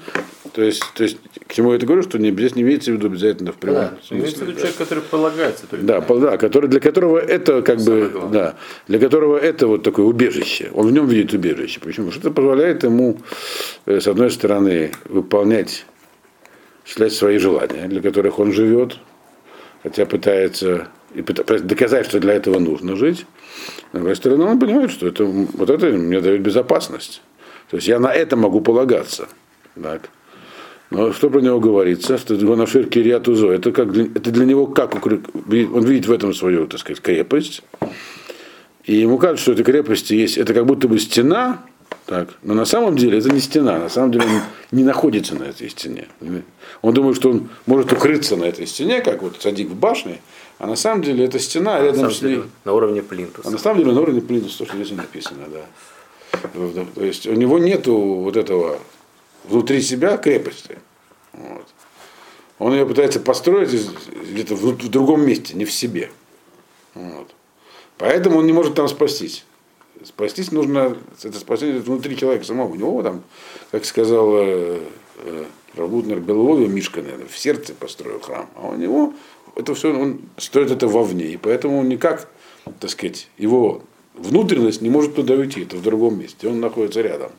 то 0.54 0.62
есть, 0.62 0.84
то 0.94 1.02
есть, 1.04 1.18
к 1.48 1.52
чему 1.52 1.72
я 1.72 1.78
это 1.78 1.88
говорю, 1.88 2.04
что 2.04 2.20
не, 2.20 2.30
здесь 2.32 2.56
не 2.56 2.62
имеется 2.62 2.92
в 2.92 2.94
виду 2.94 3.08
обязательно 3.08 3.52
в 3.54 3.56
прямом 3.56 3.80
Да, 3.82 3.94
имеется 4.12 4.36
в 4.36 4.38
смысле. 4.38 4.46
виду 4.46 4.52
да. 4.54 4.60
человек, 4.60 4.78
который 4.78 5.04
полагается 5.04 5.66
только 5.68 5.84
Да, 5.86 6.02
по- 6.02 6.20
да, 6.20 6.38
который, 6.38 6.70
для 6.70 6.80
которого 6.80 7.18
это 7.18 7.64
как 7.64 7.80
Самое 7.80 8.04
бы, 8.04 8.10
главное. 8.12 8.32
да, 8.34 8.56
для 8.88 9.00
которого 9.00 9.36
это 9.36 9.66
вот 9.66 9.82
такое 9.82 10.06
убежище. 10.06 10.70
Он 10.76 10.86
в 10.88 10.92
нем 10.92 11.08
видит 11.08 11.34
убежище. 11.34 11.80
Почему? 11.80 12.12
Что 12.12 12.20
это 12.20 12.30
позволяет 12.32 12.84
ему, 12.84 13.18
э, 13.88 14.00
с 14.00 14.08
одной 14.08 14.30
стороны, 14.30 14.92
выполнять, 15.06 15.88
осуществлять 16.84 17.14
свои 17.14 17.40
желания, 17.40 17.88
для 17.88 18.00
которых 18.04 18.38
он 18.38 18.52
живет, 18.54 18.98
хотя 19.82 20.06
пытается 20.06 20.88
и 21.16 21.24
пытается 21.24 21.66
доказать, 21.66 22.06
что 22.06 22.20
для 22.20 22.34
этого 22.34 22.60
нужно 22.60 22.96
жить. 22.96 23.26
С 23.92 23.96
другой 23.96 24.16
стороны, 24.16 24.44
он 24.46 24.60
понимает, 24.60 24.92
что 24.92 25.08
это, 25.08 25.24
вот 25.24 25.68
это 25.72 25.88
мне 25.88 26.22
дает 26.22 26.42
безопасность. 26.42 27.24
То 27.70 27.78
есть 27.78 27.88
я 27.88 28.00
на 28.00 28.14
это 28.14 28.36
могу 28.36 28.62
полагаться. 28.62 29.28
Так. 29.82 30.10
Но 30.90 31.14
что 31.14 31.30
про 31.30 31.40
него 31.40 31.60
говорится, 31.60 32.18
что 32.18 32.34
его 32.34 32.56
на 32.56 32.66
ширке 32.66 33.04
Риатузо, 33.04 33.52
это, 33.52 33.72
как 33.72 33.92
для, 33.92 34.06
это 34.06 34.32
для 34.32 34.46
него 34.46 34.66
как 34.66 35.06
он 35.06 35.84
видит 35.86 36.08
в 36.08 36.12
этом 36.12 36.34
свою, 36.34 36.66
так 36.68 36.80
сказать, 36.80 37.00
крепость. 37.02 37.62
И 38.86 38.96
ему 38.96 39.20
кажется, 39.20 39.44
что 39.44 39.52
эта 39.52 39.64
крепость 39.64 40.10
есть, 40.10 40.38
это 40.40 40.54
как 40.54 40.66
будто 40.66 40.88
бы 40.88 40.98
стена, 40.98 41.62
так, 42.08 42.30
но 42.42 42.56
на 42.56 42.66
самом 42.66 42.96
деле 42.96 43.20
это 43.20 43.30
не 43.30 43.40
стена, 43.40 43.78
на 43.78 43.90
самом 43.90 44.12
деле 44.12 44.26
он 44.26 44.42
не 44.72 44.84
находится 44.84 45.36
на 45.36 45.44
этой 45.44 45.70
стене. 45.70 46.08
Он 46.82 46.94
думает, 46.94 47.16
что 47.16 47.30
он 47.30 47.50
может 47.68 47.94
укрыться 47.94 48.36
на 48.36 48.46
этой 48.46 48.66
стене, 48.66 49.02
как 49.02 49.22
вот 49.22 49.40
садик 49.40 49.70
в 49.70 49.76
башне, 49.76 50.22
а 50.58 50.66
на 50.66 50.76
самом 50.76 51.04
деле 51.04 51.26
это 51.26 51.38
стена, 51.38 51.76
а 51.78 51.84
рядом 51.84 52.10
с 52.10 52.24
ней. 52.24 52.42
на 52.66 52.74
уровне 52.74 53.02
А 53.02 53.04
плинтуса. 53.04 53.52
на 53.52 53.60
самом 53.60 53.80
деле 53.82 53.92
на 53.92 54.02
уровне 54.02 54.22
плинтуса, 54.22 54.58
то, 54.58 54.66
что 54.66 54.76
здесь 54.78 54.98
написано, 54.98 55.44
да. 55.54 55.62
То 56.32 57.04
есть 57.04 57.28
у 57.28 57.34
него 57.34 57.60
нету 57.60 57.96
вот 57.96 58.38
этого 58.38 58.80
внутри 59.46 59.82
себя 59.82 60.18
крепости. 60.18 60.78
Вот. 61.34 61.68
Он 62.60 62.74
ее 62.74 62.86
пытается 62.86 63.20
построить 63.20 63.70
где-то 64.32 64.56
в, 64.56 64.90
другом 64.90 65.26
месте, 65.26 65.56
не 65.56 65.66
в 65.66 65.72
себе. 65.72 66.12
Вот. 66.94 67.34
Поэтому 67.98 68.40
он 68.40 68.46
не 68.46 68.54
может 68.54 68.76
там 68.76 68.88
спастись. 68.88 69.46
Спастись 70.04 70.52
нужно, 70.52 70.98
это 71.24 71.40
спасение 71.40 71.80
внутри 71.82 72.16
человека 72.18 72.46
самого. 72.46 72.72
У 72.72 72.76
него 72.76 73.04
там, 73.04 73.24
как 73.72 73.86
сказал 73.86 74.30
э, 74.38 74.80
э, 75.18 75.46
Равутнер 75.76 76.20
Беловой, 76.20 76.68
Мишка, 76.68 77.02
наверное, 77.02 77.28
в 77.28 77.38
сердце 77.38 77.74
построил 77.74 78.20
храм. 78.22 78.50
А 78.56 78.70
у 78.70 78.76
него 78.76 79.14
это 79.56 79.74
все, 79.76 79.94
он 79.94 80.22
строит 80.38 80.72
это 80.72 80.88
вовне. 80.88 81.26
И 81.26 81.38
поэтому 81.38 81.84
никак, 81.84 82.30
так 82.80 82.90
сказать, 82.90 83.28
его 83.38 83.84
внутренность 84.20 84.82
не 84.82 84.90
может 84.90 85.16
туда 85.16 85.34
уйти, 85.34 85.64
это 85.64 85.78
в 85.78 85.82
другом 85.82 86.20
месте. 86.20 86.48
Он 86.48 86.60
находится 86.60 87.02
рядом, 87.02 87.32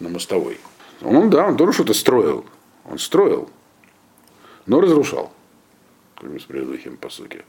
на 0.00 0.08
мостовой. 0.08 0.58
Он, 1.02 1.30
да, 1.30 1.48
он 1.48 1.56
тоже 1.56 1.72
что-то 1.72 1.94
строил. 1.94 2.44
Он 2.84 2.98
строил, 2.98 3.48
но 4.66 4.80
разрушал. 4.80 5.32
Как 6.16 6.30
в 6.30 6.46
предыдущем 6.46 6.96
посуке. 6.96 7.44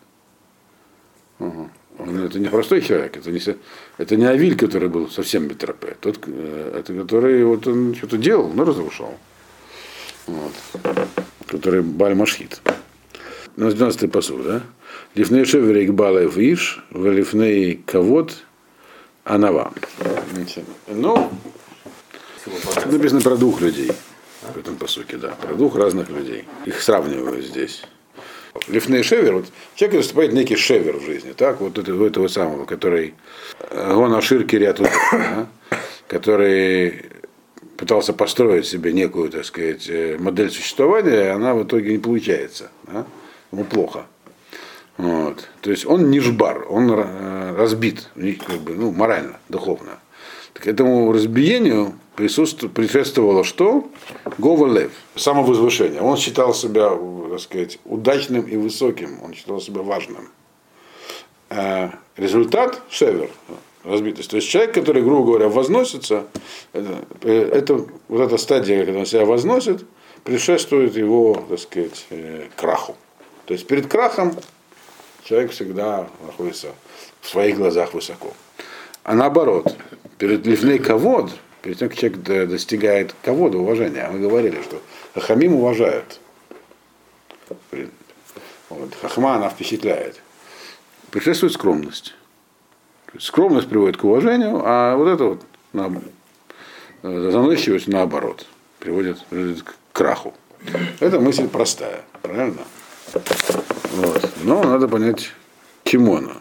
Ага. 1.40 1.70
Он, 1.98 2.26
это 2.26 2.40
не 2.40 2.50
простой 2.50 2.82
человек, 2.82 3.16
это 3.16 3.32
не, 3.32 3.40
это 3.98 4.16
не 4.18 4.26
Авиль, 4.26 4.58
который 4.58 4.90
был 4.90 5.10
совсем 5.10 5.48
Бетропе. 5.48 5.96
Тот, 6.02 6.20
э, 6.28 6.80
это 6.80 6.94
который 6.94 7.44
вот 7.46 7.68
он 7.68 7.96
что-то 7.96 8.18
делал, 8.18 8.50
но 8.50 8.66
разрушал. 8.66 9.18
Вот. 10.28 10.54
Который 11.48 11.82
Баль 11.82 12.16
Машхит. 12.16 12.62
12-й 13.56 14.10
посуд, 14.10 14.44
да? 14.44 14.64
Лифней 15.14 15.46
шеверик 15.46 15.94
балев 15.94 16.38
иш, 16.38 16.84
валифней 16.90 17.82
кавод 17.86 18.44
анава. 19.26 19.74
Ну, 20.88 21.32
Всего 22.42 22.58
богатства. 22.64 22.92
написано 22.92 23.22
про 23.22 23.36
двух 23.36 23.60
людей 23.60 23.92
в 24.54 24.58
этом 24.58 24.78
посуке, 24.78 25.18
да, 25.18 25.30
про 25.30 25.54
двух 25.56 25.76
разных 25.76 26.10
людей. 26.10 26.46
Их 26.66 26.82
сравнивают 26.82 27.46
здесь. 27.46 27.84
Лифней 28.68 29.04
шевер, 29.04 29.36
вот 29.36 29.46
человек 29.76 29.98
выступает 29.98 30.32
некий 30.32 30.56
шевер 30.56 30.98
в 30.98 31.04
жизни, 31.04 31.34
так, 31.34 31.60
вот 31.60 31.78
это, 31.78 31.94
у 31.94 32.06
этого 32.06 32.30
самого, 32.30 32.64
который 32.66 33.14
э, 33.70 33.94
он 33.94 34.14
Ашир 34.14 34.46
Кириат 34.46 34.80
да, 34.80 35.48
который 36.08 37.06
пытался 37.76 38.14
построить 38.14 38.66
себе 38.66 38.94
некую, 38.94 39.30
так 39.30 39.44
сказать, 39.44 39.90
э, 39.90 40.18
модель 40.18 40.50
существования, 40.50 41.32
она 41.32 41.54
в 41.54 41.66
итоге 41.66 41.92
не 41.92 41.98
получается. 41.98 42.72
Да? 42.84 43.06
Ему 43.52 43.66
плохо. 43.66 44.06
Вот. 44.98 45.50
То 45.62 45.72
есть 45.72 45.86
он 45.86 46.10
не 46.10 46.20
жбар, 46.20 46.66
он 46.70 46.90
э, 46.92 47.56
разбит, 47.58 48.10
как 48.48 48.62
бы, 48.62 48.76
ну, 48.76 48.92
морально, 48.92 49.40
духовно. 49.50 50.00
Так 50.54 50.68
этому 50.68 51.12
разбиению 51.12 51.96
предшествовало 52.16 53.44
что? 53.44 53.90
Гова 54.38 54.68
лев, 54.74 54.92
самовозвышение. 55.18 56.02
Он 56.02 56.16
считал 56.16 56.54
себя, 56.54 56.98
так 57.30 57.40
сказать, 57.42 57.80
удачным 57.84 58.44
и 58.44 58.56
высоким, 58.56 59.22
он 59.22 59.34
считал 59.34 59.60
себя 59.60 59.82
важным. 59.82 60.30
Э, 61.50 61.90
Результат– 62.16 62.82
шевер, 62.90 63.30
разбитость. 63.84 64.30
То 64.30 64.38
есть 64.38 64.48
человек, 64.48 64.74
который, 64.74 65.02
грубо 65.04 65.26
говоря, 65.26 65.50
возносится, 65.50 66.28
это, 66.72 67.00
э, 67.24 67.50
это 67.54 67.86
вот 68.08 68.22
эта 68.22 68.38
стадия, 68.38 68.86
когда 68.86 69.00
он 69.00 69.06
себя 69.06 69.26
возносит, 69.26 69.86
предшествует 70.24 70.96
его, 70.96 71.46
так 71.50 71.60
сказать, 71.60 72.08
краху. 72.56 72.96
То 73.46 73.54
есть 73.54 73.68
перед 73.68 73.88
крахом 73.88 74.36
человек 75.26 75.52
всегда 75.52 76.08
находится 76.26 76.70
в 77.22 77.28
своих 77.28 77.58
глазах 77.58 77.94
высоко. 77.94 78.34
А 79.04 79.14
наоборот, 79.14 79.76
перед 80.18 80.46
лифней 80.46 80.80
ковод, 80.80 81.32
перед 81.62 81.80
тем, 81.80 81.90
как 81.90 81.98
человек 81.98 82.20
до- 82.22 82.48
достигает 82.48 83.14
ковода, 83.24 83.58
уважения, 83.58 84.08
мы 84.12 84.20
говорили, 84.20 84.62
что 84.62 84.82
хахамим 85.14 85.56
уважают. 85.56 86.20
Вот, 88.70 88.96
хахма, 89.02 89.36
она 89.36 89.50
впечатляет. 89.50 90.22
Предшествует 91.12 91.54
скромность. 91.54 92.16
Скромность 93.20 93.70
приводит 93.70 93.98
к 93.98 94.04
уважению, 94.04 94.62
а 94.64 94.96
вот 94.96 95.08
это 95.08 95.24
вот 95.24 95.42
на, 95.74 96.02
э, 97.04 97.30
заносчивость 97.32 97.88
наоборот 97.88 98.46
приводит, 98.80 99.24
приводит 99.26 99.64
к 99.64 99.76
краху. 99.94 100.34
Эта 101.00 101.20
мысль 101.20 101.48
простая, 101.48 102.02
правильно? 102.22 102.64
Вот. 103.14 104.30
Но 104.44 104.64
надо 104.64 104.88
понять, 104.88 105.32
чему 105.84 106.18
она. 106.18 106.38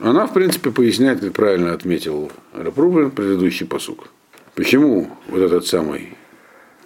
Она, 0.00 0.26
в 0.26 0.32
принципе, 0.32 0.70
поясняет, 0.70 1.20
как 1.20 1.34
правильно 1.34 1.74
отметил 1.74 2.32
Рапрувен, 2.54 3.10
предыдущий 3.10 3.66
посук. 3.66 4.08
Почему 4.54 5.10
вот 5.28 5.40
этот 5.40 5.66
самый, 5.66 6.16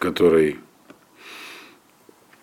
который 0.01 0.59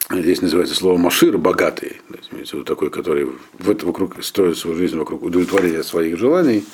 здесь 0.09 0.41
называется 0.41 0.75
слово 0.75 0.97
Машир, 0.97 1.37
богатый, 1.37 2.01
то 2.09 2.37
есть, 2.37 2.65
такой, 2.65 2.89
который 2.89 3.27
в 3.59 3.69
это, 3.69 3.85
вокруг, 3.85 4.23
строит 4.23 4.57
свою 4.57 4.77
жизнь 4.77 4.97
вокруг 4.97 5.23
удовлетворения 5.23 5.83
своих 5.83 6.17
желаний, 6.17 6.65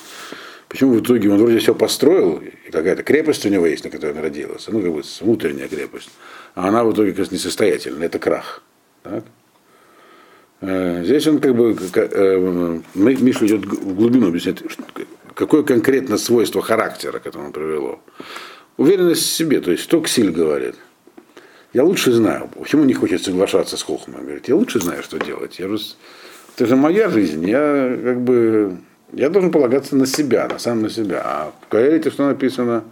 почему 0.69 0.93
в 0.93 1.01
итоге 1.01 1.29
он 1.29 1.37
вроде 1.39 1.59
все 1.59 1.73
построил, 1.75 2.41
и 2.67 2.71
какая-то 2.71 3.03
крепость 3.03 3.45
у 3.45 3.49
него 3.49 3.65
есть, 3.67 3.83
на 3.83 3.89
которой 3.89 4.13
он 4.13 4.19
родился, 4.21 4.71
ну, 4.71 4.81
как 4.81 4.91
бы 4.91 5.01
внутренняя 5.21 5.67
крепость, 5.67 6.09
а 6.55 6.67
она 6.67 6.83
в 6.83 6.93
итоге, 6.93 7.13
кажется, 7.13 7.35
несостоятельна, 7.35 8.03
это 8.03 8.19
крах. 8.19 8.61
Так? 9.03 9.23
Э, 10.61 11.03
Здесь 11.03 11.27
он 11.27 11.39
как 11.39 11.55
бы, 11.55 11.75
э, 11.95 12.79
Ми- 12.95 13.15
Миша 13.21 13.45
идет 13.45 13.65
в 13.65 13.95
глубину 13.95 14.27
объяснять, 14.27 14.59
что- 14.69 14.83
какое 15.35 15.63
конкретно 15.63 16.17
свойство 16.17 16.61
характера 16.61 17.19
к 17.19 17.27
этому 17.27 17.51
привело. 17.51 17.99
Уверенность 18.77 19.21
в 19.23 19.31
себе, 19.35 19.61
то 19.61 19.71
есть 19.71 19.83
что 19.83 20.01
Ксиль 20.01 20.31
говорит. 20.31 20.75
Я 21.73 21.83
лучше 21.83 22.11
знаю, 22.11 22.49
почему 22.57 22.85
не 22.85 22.93
хочет 22.93 23.23
соглашаться 23.23 23.77
с 23.77 23.83
Хохмой. 23.83 24.21
Говорит, 24.21 24.47
я 24.47 24.55
лучше 24.55 24.79
знаю, 24.79 25.03
что 25.03 25.19
делать. 25.19 25.59
Я 25.59 25.67
с- 25.77 25.95
это 26.55 26.65
же 26.65 26.75
моя 26.75 27.09
жизнь, 27.09 27.47
я 27.47 27.99
как 28.03 28.21
бы, 28.21 28.77
я 29.13 29.29
должен 29.29 29.51
полагаться 29.51 29.95
на 29.95 30.05
себя, 30.05 30.47
на 30.47 30.59
сам 30.59 30.81
на 30.81 30.89
себя. 30.89 31.21
А 31.23 31.53
в 31.61 31.67
Каэлите 31.67 32.11
что 32.11 32.27
написано, 32.27 32.83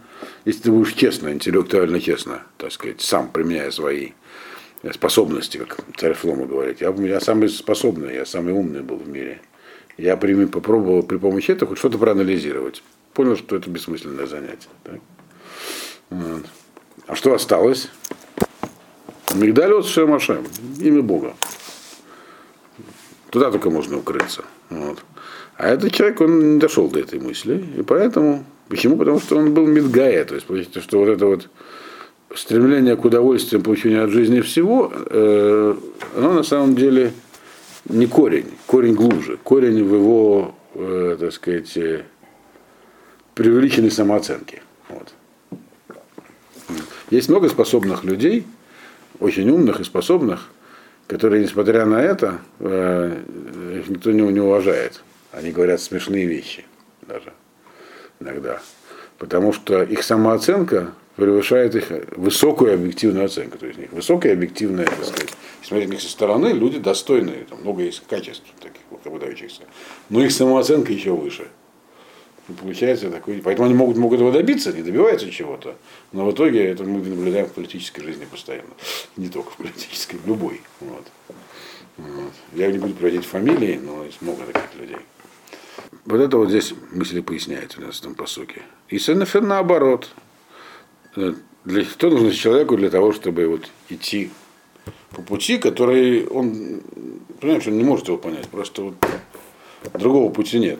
если 0.45 0.63
ты 0.63 0.71
будешь 0.71 0.93
честно, 0.93 1.29
интеллектуально 1.29 1.99
честно, 1.99 2.43
так 2.57 2.71
сказать, 2.71 3.01
сам 3.01 3.29
применяя 3.29 3.71
свои 3.71 4.11
способности, 4.93 5.57
как 5.57 5.79
царь 5.97 6.15
Шлома 6.15 6.45
говорит. 6.45 6.81
Я, 6.81 6.93
я 6.93 7.19
самый 7.19 7.49
способный, 7.49 8.15
я 8.15 8.25
самый 8.25 8.53
умный 8.53 8.81
был 8.81 8.97
в 8.97 9.07
мире. 9.07 9.41
Я 9.97 10.17
при, 10.17 10.45
попробовал 10.45 11.03
при 11.03 11.17
помощи 11.17 11.51
этого 11.51 11.69
хоть 11.69 11.79
что-то 11.79 11.97
проанализировать. 11.97 12.83
Понял, 13.13 13.35
что 13.35 13.55
это 13.55 13.69
бессмысленное 13.69 14.27
занятие. 14.27 14.69
Так? 14.83 14.99
Вот. 16.09 16.45
А 17.07 17.15
что 17.15 17.33
осталось? 17.33 17.89
Мигдалиот 19.33 19.85
Шемашем, 19.85 20.45
имя 20.79 21.01
Бога. 21.01 21.33
Туда 23.35 23.51
только 23.51 23.69
можно 23.69 23.97
укрыться. 23.97 24.45
Вот. 24.69 25.03
А 25.57 25.67
этот 25.67 25.91
человек, 25.91 26.21
он 26.21 26.53
не 26.53 26.57
дошел 26.57 26.87
до 26.87 27.01
этой 27.01 27.19
мысли. 27.19 27.65
И 27.77 27.81
поэтому, 27.81 28.45
почему? 28.69 28.95
Потому 28.95 29.19
что 29.19 29.35
он 29.35 29.53
был 29.53 29.67
Мидгая. 29.67 30.23
То 30.23 30.35
есть, 30.35 30.47
что 30.81 30.99
вот 30.99 31.09
это 31.09 31.25
вот 31.25 31.49
стремление 32.33 32.95
к 32.95 33.03
удовольствию, 33.03 33.61
получению 33.61 34.05
от 34.05 34.11
жизни 34.11 34.39
всего, 34.39 34.89
э, 34.93 35.75
оно 36.15 36.31
на 36.31 36.43
самом 36.43 36.77
деле 36.77 37.11
не 37.89 38.05
корень, 38.05 38.53
корень 38.67 38.95
глубже, 38.95 39.37
корень 39.43 39.83
в 39.83 39.93
его, 39.93 40.55
э, 40.73 41.17
так 41.19 41.33
сказать, 41.33 41.75
э, 41.75 42.03
преувеличенной 43.33 43.91
самооценке. 43.91 44.61
Вот. 44.87 45.13
Есть 47.09 47.27
много 47.27 47.49
способных 47.49 48.05
людей, 48.05 48.45
очень 49.19 49.49
умных 49.49 49.81
и 49.81 49.83
способных, 49.83 50.51
которые, 51.07 51.43
несмотря 51.43 51.85
на 51.85 52.01
это, 52.01 52.39
э, 52.59 53.21
их 53.79 53.87
никто 53.89 54.11
не, 54.11 54.21
не 54.21 54.39
уважает. 54.39 55.01
Они 55.31 55.51
говорят 55.51 55.81
смешные 55.81 56.25
вещи 56.25 56.65
даже 57.01 57.33
иногда. 58.19 58.61
Потому 59.17 59.53
что 59.53 59.83
их 59.83 60.03
самооценка 60.03 60.91
превышает 61.15 61.75
их 61.75 61.91
высокую 62.15 62.73
объективную 62.73 63.25
оценку. 63.25 63.57
То 63.57 63.67
есть 63.67 63.79
их 63.79 63.91
высокая 63.91 64.33
объективная, 64.33 64.85
так 64.85 65.05
сказать, 65.05 65.33
смотреть 65.63 65.89
них 65.89 66.01
со 66.01 66.09
стороны, 66.09 66.47
люди 66.47 66.79
достойные, 66.79 67.45
там 67.49 67.61
много 67.61 67.83
есть 67.83 68.03
качеств 68.07 68.43
таких 68.59 68.81
выдающихся. 69.05 69.61
Но 70.09 70.23
их 70.23 70.31
самооценка 70.31 70.91
еще 70.91 71.11
выше. 71.11 71.47
И 72.47 72.53
получается 72.53 73.09
такой. 73.09 73.41
Поэтому 73.43 73.65
они 73.65 73.75
могут, 73.75 73.97
могут 73.97 74.19
его 74.19 74.31
добиться, 74.31 74.71
не 74.71 74.83
добиваются 74.83 75.31
чего-то. 75.31 75.75
Но 76.11 76.25
в 76.25 76.31
итоге 76.31 76.63
это 76.65 76.83
мы 76.83 76.99
наблюдаем 76.99 77.47
в 77.47 77.53
политической 77.53 78.03
жизни 78.03 78.25
постоянно. 78.25 78.69
Не 79.17 79.29
только 79.29 79.51
в 79.51 79.57
политической, 79.57 80.17
в 80.17 80.27
любой. 80.27 80.61
Вот. 80.79 81.05
Вот. 81.97 82.33
Я 82.53 82.71
не 82.71 82.77
буду 82.77 82.93
приводить 82.93 83.25
фамилии, 83.25 83.79
но 83.81 84.03
есть 84.03 84.21
много 84.21 84.43
таких 84.45 84.75
людей. 84.79 84.97
Вот 86.05 86.19
это 86.19 86.37
вот 86.37 86.49
здесь 86.49 86.73
мысли 86.91 87.21
поясняется 87.21 87.81
в 87.81 87.89
этом 87.89 88.13
посоке. 88.13 88.61
И 88.89 88.99
совершенно 88.99 89.47
наоборот. 89.47 90.09
Для, 91.15 91.83
что 91.83 92.11
нужно 92.11 92.31
человеку 92.31 92.77
для 92.77 92.91
того, 92.91 93.11
чтобы 93.11 93.47
вот 93.47 93.71
идти 93.89 94.29
по 95.11 95.23
пути, 95.23 95.57
который 95.57 96.27
он, 96.27 96.81
понимаешь, 97.39 97.65
он 97.65 97.77
не 97.77 97.83
может 97.83 98.07
его 98.07 98.17
понять. 98.17 98.47
Просто 98.49 98.83
вот 98.83 98.95
другого 99.93 100.31
пути 100.31 100.59
нет 100.59 100.79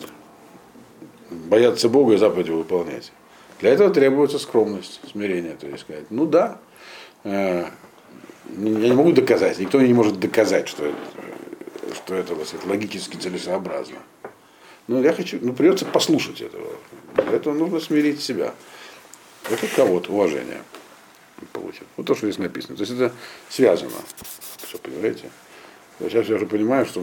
бояться 1.30 1.90
Бога 1.90 2.14
и 2.14 2.18
заповеди 2.18 2.52
выполнять. 2.52 3.12
Для 3.60 3.72
этого 3.72 3.90
требуется 3.90 4.40
скромность, 4.40 5.00
смирение, 5.10 5.56
то 5.56 5.68
есть 5.68 5.82
сказать, 5.82 6.06
ну 6.10 6.26
да, 6.26 6.60
э, 7.24 7.66
я 8.50 8.70
не 8.90 8.92
могу 8.94 9.12
доказать, 9.12 9.60
никто 9.60 9.82
не 9.82 9.94
может 9.94 10.20
доказать, 10.20 10.68
что 10.68 10.86
это, 10.86 10.98
что 11.96 12.16
это 12.16 12.46
сказать, 12.46 12.66
логически 12.66 13.16
целесообразно. 13.16 13.98
Но 14.88 15.02
я 15.02 15.14
хочу, 15.14 15.40
ну 15.42 15.54
придется 15.54 15.86
послушать 15.86 16.42
этого. 16.42 16.68
Для 17.16 17.32
этого 17.32 17.54
нужно 17.54 17.80
смирить 17.80 18.22
себя. 18.22 18.54
Это 19.50 19.68
кого-то 19.76 20.12
уважение 20.12 20.62
получит. 21.54 21.84
Вот 21.98 22.06
то, 22.06 22.16
что 22.16 22.28
здесь 22.28 22.40
написано. 22.40 22.76
То 22.76 22.82
есть 22.82 22.94
это 22.94 23.12
связано. 23.50 23.92
Все, 24.58 24.78
понимаете? 24.78 25.30
Сейчас 26.00 26.28
я 26.28 26.36
уже 26.36 26.46
понимаю, 26.46 26.86
что 26.86 27.02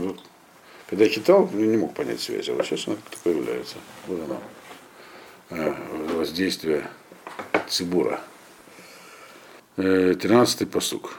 когда 0.93 1.07
я 1.07 1.11
читал, 1.11 1.49
я 1.55 1.67
не 1.67 1.79
мог 1.79 1.95
понять 1.95 2.21
связи, 2.21 2.51
а 2.51 2.55
вот 2.55 2.67
сейчас 2.67 2.87
она 2.87 2.97
как-то 2.97 3.17
появляется. 3.25 3.77
Вот 4.07 4.21
она. 4.29 4.37
Э, 5.49 5.75
воздействие 6.19 6.87
Цибура. 7.67 8.21
Э, 9.79 10.15
тринадцатый 10.21 10.67
посук. 10.67 11.15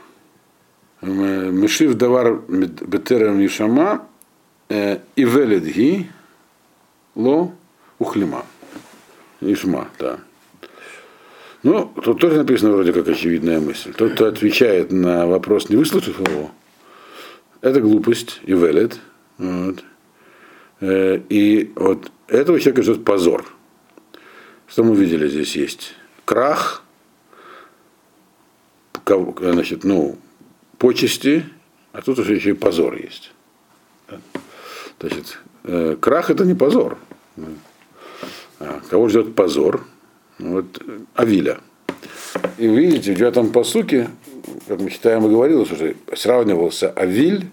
Мешив 1.01 1.95
давар 1.95 2.43
бетерем 2.47 3.43
Ишама 3.43 4.07
и 4.69 4.99
веледги 5.15 6.07
ло 7.15 7.51
ухлима. 7.97 8.45
Ишма, 9.41 9.89
да. 9.97 10.19
Ну, 11.63 11.91
тут 12.03 12.21
тоже 12.21 12.37
написано 12.37 12.73
вроде 12.73 12.93
как 12.93 13.07
очевидная 13.07 13.59
мысль. 13.59 13.91
Тот, 13.91 14.13
кто 14.13 14.27
отвечает 14.27 14.91
на 14.91 15.25
вопрос, 15.25 15.69
не 15.69 15.77
выслушав 15.77 16.19
его, 16.19 16.51
это 17.61 17.81
глупость 17.81 18.39
и 18.43 18.53
велет, 18.53 18.99
вот. 19.37 19.83
Э, 20.81 21.19
и 21.29 21.71
вот 21.75 22.11
этого 22.27 22.59
человека 22.59 22.83
ждет 22.83 23.05
позор. 23.05 23.45
Что 24.67 24.83
мы 24.83 24.95
видели 24.95 25.27
здесь 25.27 25.55
есть? 25.55 25.93
Крах, 26.25 26.83
значит, 29.05 29.83
ну, 29.83 30.17
почести, 30.77 31.45
а 31.91 32.01
тут 32.01 32.19
уже 32.19 32.35
еще 32.35 32.51
и 32.51 32.53
позор 32.53 32.95
есть. 32.95 33.31
Значит, 34.99 35.39
э, 35.63 35.95
крах 35.99 36.29
это 36.29 36.45
не 36.45 36.53
позор. 36.53 36.97
А 38.59 38.81
кого 38.89 39.09
ждет 39.09 39.35
позор? 39.35 39.85
Вот 40.39 40.81
Авиля. 41.15 41.59
И 42.57 42.67
видите, 42.67 43.13
в 43.13 43.17
девятом 43.17 43.51
посуке, 43.51 44.09
как 44.67 44.79
мы 44.79 44.89
читаем 44.89 45.25
и 45.25 45.29
говорилось 45.29 45.71
уже, 45.71 45.95
сравнивался 46.15 46.89
Авиль 46.91 47.47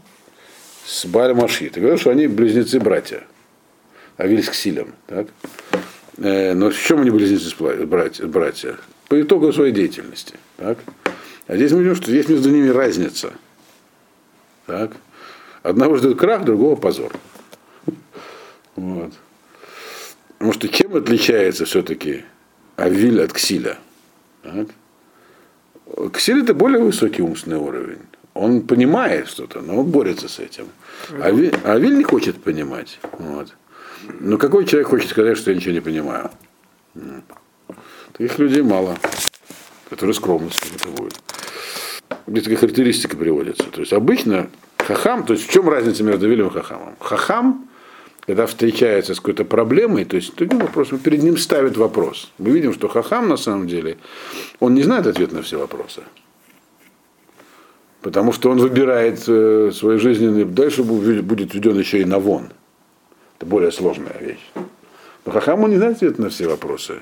с 0.90 1.07
Баль 1.07 1.35
Маши. 1.35 1.70
Ты 1.70 1.81
говоришь, 1.81 2.00
что 2.00 2.11
они 2.11 2.26
близнецы-братья. 2.26 3.22
Авиль 4.16 4.42
с 4.42 4.48
Ксилем. 4.48 4.94
Так? 5.07 5.29
Э, 6.18 6.53
но 6.55 6.70
в 6.70 6.76
чем 6.76 7.03
они 7.03 7.11
близнецы-братья? 7.11 8.76
По 9.09 9.20
итогу 9.20 9.53
своей 9.53 9.72
деятельности. 9.72 10.35
Так? 10.57 10.79
А 11.46 11.57
здесь 11.57 11.70
мы 11.72 11.83
видим, 11.83 11.94
что 11.94 12.11
есть 12.11 12.29
между 12.29 12.50
ними 12.50 12.68
разница. 12.68 13.33
Так? 14.66 14.92
Одного 15.62 15.96
ждет 15.96 16.18
крах, 16.18 16.44
другого 16.44 16.74
позор. 16.74 17.12
Вот. 18.74 19.12
Потому 20.38 20.53
что 20.53 20.68
чем 20.68 20.96
отличается 20.96 21.66
все-таки 21.66 22.24
Авиль 22.76 23.22
от 23.22 23.33
Ксиля? 23.33 23.79
Так? 24.42 24.68
Ксиль 26.12 26.42
это 26.42 26.53
более 26.53 26.83
высокий 26.83 27.22
умственный 27.22 27.59
уровень. 27.59 28.00
Он 28.34 28.62
понимает 28.62 29.28
что-то, 29.28 29.60
но 29.60 29.80
он 29.80 29.86
борется 29.86 30.28
с 30.28 30.38
этим. 30.38 30.66
А 31.20 31.30
Виль, 31.30 31.54
а 31.64 31.78
Виль 31.78 31.96
не 31.96 32.04
хочет 32.04 32.42
понимать. 32.42 32.98
Вот. 33.18 33.54
Но 34.20 34.38
какой 34.38 34.64
человек 34.64 34.88
хочет 34.88 35.10
сказать, 35.10 35.36
что 35.36 35.50
я 35.50 35.56
ничего 35.56 35.72
не 35.72 35.80
понимаю? 35.80 36.30
Таких 38.12 38.38
людей 38.38 38.62
мало, 38.62 38.96
которые 39.88 40.14
скромность 40.14 40.86
будет. 40.96 41.14
Здесь 42.26 42.44
такая 42.44 42.58
характеристика 42.58 43.16
приводится. 43.16 43.64
То 43.64 43.80
есть 43.80 43.92
обычно 43.92 44.50
хахам, 44.78 45.24
то 45.24 45.32
есть 45.32 45.46
в 45.46 45.52
чем 45.52 45.68
разница 45.68 46.04
между 46.04 46.28
Вилем 46.28 46.48
и 46.48 46.50
хахамом? 46.50 46.96
Хахам, 47.00 47.68
когда 48.26 48.46
встречается 48.46 49.14
с 49.14 49.18
какой-то 49.18 49.44
проблемой, 49.44 50.04
то 50.04 50.16
есть 50.16 50.34
таким 50.34 50.58
вопросом, 50.58 50.98
перед 50.98 51.22
ним 51.22 51.36
ставит 51.36 51.76
вопрос. 51.76 52.30
Мы 52.38 52.50
видим, 52.50 52.72
что 52.72 52.88
хахам 52.88 53.28
на 53.28 53.36
самом 53.36 53.66
деле, 53.66 53.98
он 54.60 54.74
не 54.74 54.82
знает 54.82 55.06
ответ 55.06 55.32
на 55.32 55.42
все 55.42 55.58
вопросы. 55.58 56.02
Потому 58.02 58.32
что 58.32 58.50
он 58.50 58.58
выбирает 58.58 59.22
э, 59.28 59.70
свой 59.74 59.98
жизненный, 59.98 60.44
дальше 60.44 60.82
будет 60.82 61.54
введен 61.54 61.78
еще 61.78 62.00
и 62.00 62.04
навон. 62.04 62.48
Это 63.36 63.46
более 63.46 63.72
сложная 63.72 64.16
вещь. 64.20 64.50
Но 65.26 65.32
Хахам 65.32 65.64
он 65.64 65.70
не 65.70 65.76
знает 65.76 65.96
ответ 65.96 66.18
на 66.18 66.30
все 66.30 66.48
вопросы. 66.48 67.00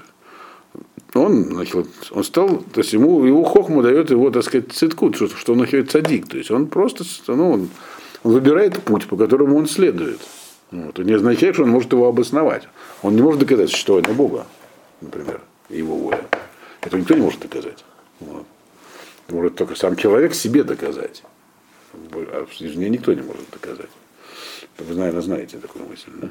Он, 1.14 1.44
значит, 1.44 1.86
он 2.10 2.24
стал, 2.24 2.58
то 2.72 2.80
есть 2.80 2.92
ему, 2.92 3.24
его 3.24 3.42
хохму 3.44 3.82
дает 3.82 4.10
его, 4.10 4.30
так 4.30 4.42
сказать, 4.42 4.72
циткут, 4.72 5.16
что, 5.16 5.28
что 5.28 5.52
он 5.52 5.60
нахер 5.60 5.86
цадик. 5.86 6.28
То 6.28 6.36
есть 6.36 6.50
он 6.50 6.66
просто, 6.66 7.04
ну, 7.28 7.52
он, 7.52 7.68
он 8.24 8.32
выбирает 8.32 8.80
путь, 8.82 9.06
по 9.06 9.16
которому 9.16 9.56
он 9.56 9.66
следует. 9.66 10.20
Вот. 10.70 10.90
Это 10.90 11.04
не 11.04 11.12
означает, 11.12 11.54
что 11.54 11.64
он 11.64 11.70
может 11.70 11.92
его 11.92 12.08
обосновать. 12.08 12.68
Он 13.02 13.14
не 13.14 13.22
может 13.22 13.40
доказать 13.40 13.70
существование 13.70 14.12
Бога, 14.12 14.46
например, 15.00 15.40
его 15.70 15.96
воля. 15.96 16.24
Это 16.82 16.98
никто 16.98 17.14
не 17.14 17.22
может 17.22 17.40
доказать. 17.40 17.84
Вот 18.20 18.44
может 19.28 19.56
только 19.56 19.74
сам 19.74 19.96
человек 19.96 20.34
себе 20.34 20.64
доказать. 20.64 21.22
А 21.92 22.46
извне 22.58 22.88
никто 22.88 23.12
не 23.12 23.22
может 23.22 23.48
доказать. 23.50 23.90
Вы, 24.78 24.94
наверное, 24.94 25.22
знаете 25.22 25.58
такую 25.58 25.86
мысль, 25.86 26.10
да? 26.14 26.28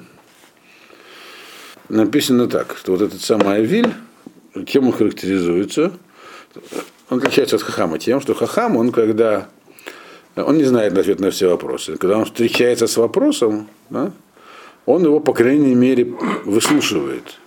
Написано 1.89 2.47
так, 2.47 2.75
что 2.77 2.91
вот 2.93 3.01
этот 3.01 3.21
самый 3.21 3.57
Авиль, 3.57 3.93
чем 4.65 4.87
он 4.87 4.93
характеризуется? 4.93 5.93
Он 7.09 7.19
отличается 7.19 7.55
от 7.55 7.61
Хахама 7.61 7.97
тем, 7.97 8.19
что 8.19 8.33
Хахам, 8.33 8.75
он 8.75 8.91
когда 8.91 9.47
он 10.35 10.57
не 10.57 10.65
знает 10.65 10.97
ответ 10.97 11.19
на 11.19 11.31
все 11.31 11.49
вопросы. 11.49 11.97
Когда 11.97 12.17
он 12.17 12.25
встречается 12.25 12.87
с 12.87 12.97
вопросом, 12.97 13.69
да, 13.89 14.11
он 14.85 15.03
его, 15.03 15.19
по 15.19 15.33
крайней 15.33 15.75
мере, 15.75 16.05
выслушивает. 16.45 17.39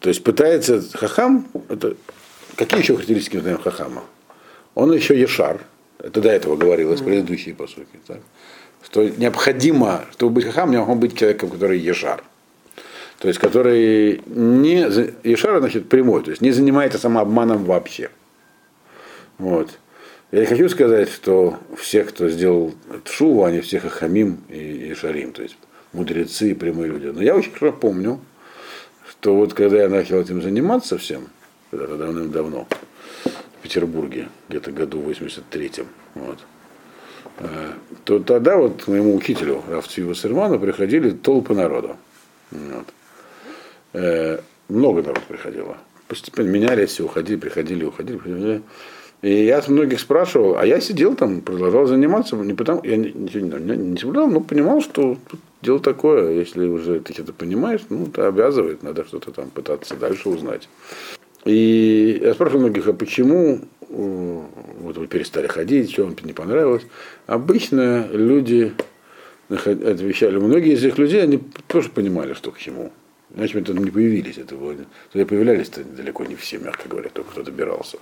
То 0.00 0.08
есть 0.08 0.22
пытается 0.24 0.82
Хахам, 0.92 1.46
это 1.68 1.96
какие 2.56 2.80
еще 2.80 2.94
характеристики 2.94 3.36
мы 3.36 3.42
знаем 3.42 3.58
Хахама? 3.58 4.02
Он 4.74 4.92
еще 4.92 5.18
Ешар, 5.18 5.60
Это 5.98 6.20
до 6.20 6.30
этого 6.30 6.56
говорилось, 6.56 7.00
mm. 7.00 7.04
предыдущие 7.04 7.54
посуки. 7.54 7.98
Так? 8.06 8.20
Что 8.84 9.08
необходимо, 9.08 10.04
чтобы 10.12 10.34
быть 10.34 10.44
хахам, 10.44 10.70
необходимо 10.70 11.00
быть 11.00 11.16
человеком, 11.16 11.50
который 11.50 11.78
ешар. 11.78 12.24
То 13.18 13.28
есть, 13.28 13.38
который 13.38 14.22
не... 14.26 14.80
Ешар, 15.22 15.60
значит, 15.60 15.88
прямой, 15.88 16.24
то 16.24 16.30
есть 16.30 16.42
не 16.42 16.50
занимается 16.50 16.98
самообманом 16.98 17.64
вообще. 17.64 18.10
Вот. 19.38 19.70
Я 20.32 20.40
не 20.40 20.46
хочу 20.46 20.68
сказать, 20.68 21.10
что 21.10 21.58
все, 21.76 22.04
кто 22.04 22.28
сделал 22.28 22.74
шуву, 23.04 23.44
они 23.44 23.60
все 23.60 23.78
хахамим 23.78 24.38
и, 24.48 24.88
и 24.90 24.94
шарим, 24.94 25.32
то 25.32 25.42
есть 25.42 25.56
мудрецы 25.92 26.50
и 26.50 26.54
прямые 26.54 26.90
люди. 26.90 27.06
Но 27.06 27.22
я 27.22 27.36
очень 27.36 27.52
хорошо 27.52 27.76
помню, 27.76 28.18
что 29.08 29.36
вот 29.36 29.52
когда 29.54 29.82
я 29.82 29.88
начал 29.88 30.18
этим 30.20 30.42
заниматься 30.42 30.98
всем, 30.98 31.28
давным-давно, 31.70 32.66
Петербурге, 33.62 34.28
где-то 34.48 34.72
году 34.72 35.00
в 35.00 35.08
83-м, 35.08 35.86
вот, 36.14 36.38
э, 37.38 37.72
то 38.04 38.18
тогда 38.20 38.56
вот 38.56 38.84
к 38.84 38.88
моему 38.88 39.14
учителю, 39.14 39.62
Равциву 39.68 40.14
Сырману, 40.14 40.58
приходили 40.58 41.10
толпы 41.10 41.54
народа. 41.54 41.96
Вот. 42.50 42.86
Э, 43.94 44.40
много 44.68 45.02
народ 45.02 45.22
приходило. 45.24 45.76
Постепенно 46.08 46.48
менялись, 46.48 46.90
все 46.90 47.04
уходили, 47.04 47.36
приходили, 47.36 47.84
уходили, 47.84 48.18
приходили. 48.18 48.62
И 49.22 49.44
я 49.44 49.62
многих 49.68 50.00
спрашивал, 50.00 50.58
а 50.58 50.66
я 50.66 50.80
сидел 50.80 51.14
там, 51.14 51.42
продолжал 51.42 51.86
заниматься, 51.86 52.34
не 52.36 52.54
потому, 52.54 52.82
я 52.82 52.96
ничего 52.96 53.58
не, 53.58 53.76
не 53.76 53.96
соблюдал, 53.96 54.28
но 54.28 54.40
понимал, 54.40 54.80
что 54.80 55.16
дело 55.62 55.78
такое, 55.78 56.32
если 56.32 56.66
уже 56.66 56.98
ты 56.98 57.12
что-то 57.12 57.32
понимаешь, 57.32 57.82
ну, 57.88 58.06
это 58.06 58.26
обязывает, 58.26 58.82
надо 58.82 59.04
что-то 59.04 59.30
там 59.30 59.50
пытаться 59.50 59.94
дальше 59.94 60.28
узнать. 60.28 60.68
И 61.44 62.20
я 62.22 62.34
спрашивал 62.34 62.62
многих, 62.62 62.86
а 62.86 62.92
почему 62.92 63.60
вот 63.88 64.96
вы 64.96 65.06
перестали 65.06 65.46
ходить, 65.46 65.92
что 65.92 66.04
вам 66.04 66.16
не 66.22 66.32
понравилось. 66.32 66.82
Обычно 67.26 68.08
люди 68.10 68.72
отвечали, 69.48 70.36
многие 70.36 70.74
из 70.74 70.84
этих 70.84 70.98
людей, 70.98 71.22
они 71.22 71.40
тоже 71.66 71.90
понимали, 71.90 72.32
что 72.32 72.50
к 72.50 72.58
чему. 72.58 72.92
Иначе 73.34 73.58
мы 73.58 73.64
там 73.64 73.78
не 73.78 73.90
появились. 73.90 74.38
Это 74.38 74.54
было, 74.56 74.74
тогда 75.12 75.26
появлялись-то 75.26 75.84
далеко 75.84 76.24
не 76.24 76.36
все, 76.36 76.58
мягко 76.58 76.88
говоря, 76.88 77.08
только 77.10 77.30
кто 77.30 77.42
добирался. 77.42 77.98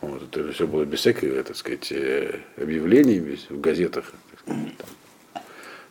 Вот, 0.00 0.22
это 0.22 0.52
все 0.52 0.66
было 0.66 0.84
без 0.84 1.00
всяких, 1.00 1.44
так 1.44 1.56
сказать, 1.56 1.90
э, 1.92 2.40
объявлений 2.56 3.20
без, 3.20 3.48
в 3.48 3.60
газетах. 3.60 4.12
Так 4.30 4.40
сказать, 4.40 4.76
там, 4.78 5.42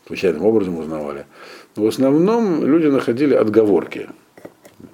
случайным 0.06 0.46
образом 0.46 0.78
узнавали. 0.78 1.26
Но 1.76 1.84
в 1.84 1.88
основном 1.88 2.66
люди 2.66 2.88
находили 2.88 3.34
отговорки 3.34 4.10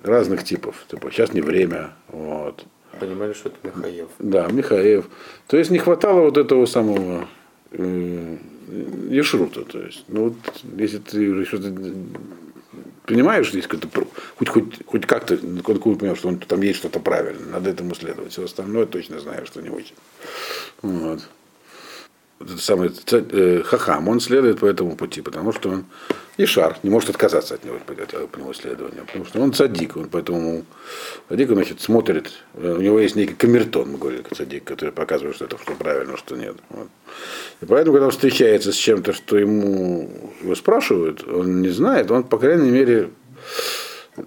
разных 0.03 0.43
типов. 0.43 0.75
Типа, 0.89 1.11
сейчас 1.11 1.33
не 1.33 1.41
время. 1.41 1.91
Вот. 2.07 2.65
Понимали, 2.99 3.33
что 3.33 3.49
это 3.49 3.57
Михаев. 3.63 4.09
Да, 4.19 4.47
Михаев. 4.47 5.05
То 5.47 5.57
есть 5.57 5.71
не 5.71 5.79
хватало 5.79 6.21
вот 6.21 6.37
этого 6.37 6.65
самого 6.65 7.27
э, 7.71 8.37
Ешрута. 9.09 9.63
То 9.63 9.81
есть, 9.81 10.05
ну 10.07 10.25
вот, 10.25 10.35
если 10.77 10.97
ты 10.97 11.45
что-то 11.45 11.73
понимаешь, 13.05 13.49
здесь 13.49 13.67
хоть, 13.67 13.83
хоть, 14.49 14.85
хоть 14.85 15.05
как-то, 15.05 15.37
какую 15.37 15.95
понимаешь, 15.95 16.19
что 16.19 16.27
он, 16.27 16.37
там 16.37 16.61
есть 16.61 16.79
что-то 16.79 16.99
правильное, 16.99 17.53
надо 17.53 17.69
этому 17.69 17.95
следовать. 17.95 18.31
Все 18.31 18.43
остальное 18.43 18.85
точно 18.85 19.19
знаю, 19.19 19.45
что 19.45 19.61
не 19.61 19.69
очень. 19.69 19.95
Вот. 20.81 21.27
Это 22.39 22.57
самый 22.57 22.89
э, 23.11 23.63
Хахам, 23.65 24.07
он 24.07 24.21
следует 24.21 24.59
по 24.59 24.65
этому 24.65 24.95
пути, 24.95 25.21
потому 25.21 25.51
что 25.51 25.69
он 25.69 25.85
и 26.37 26.45
шар, 26.45 26.77
не 26.83 26.89
может 26.89 27.09
отказаться 27.09 27.55
от 27.55 27.65
него, 27.65 27.77
по 27.85 28.37
него 28.37 28.53
исследования, 28.53 29.01
потому 29.05 29.25
что 29.25 29.41
он 29.41 29.53
садик, 29.53 29.97
он 29.97 30.07
поэтому 30.07 30.63
садик, 31.27 31.49
он, 31.49 31.55
значит, 31.55 31.81
смотрит, 31.81 32.31
э, 32.53 32.75
у 32.77 32.81
него 32.81 32.97
есть 32.97 33.17
некий 33.17 33.33
камертон, 33.33 33.91
мы 33.91 33.97
говорили, 33.97 34.23
садик, 34.33 34.63
который 34.63 34.91
показывает, 34.91 35.35
что 35.35 35.45
это 35.45 35.57
что 35.57 35.73
правильно, 35.73 36.15
что 36.15 36.37
нет. 36.37 36.55
Вот. 36.69 36.87
И 37.59 37.65
поэтому, 37.65 37.93
когда 37.93 38.05
он 38.05 38.11
встречается 38.11 38.71
с 38.71 38.75
чем-то, 38.75 39.11
что 39.11 39.37
ему 39.37 40.09
его 40.41 40.55
спрашивают, 40.55 41.27
он 41.27 41.61
не 41.61 41.69
знает, 41.69 42.09
он, 42.09 42.23
по 42.23 42.37
крайней 42.37 42.71
мере, 42.71 43.09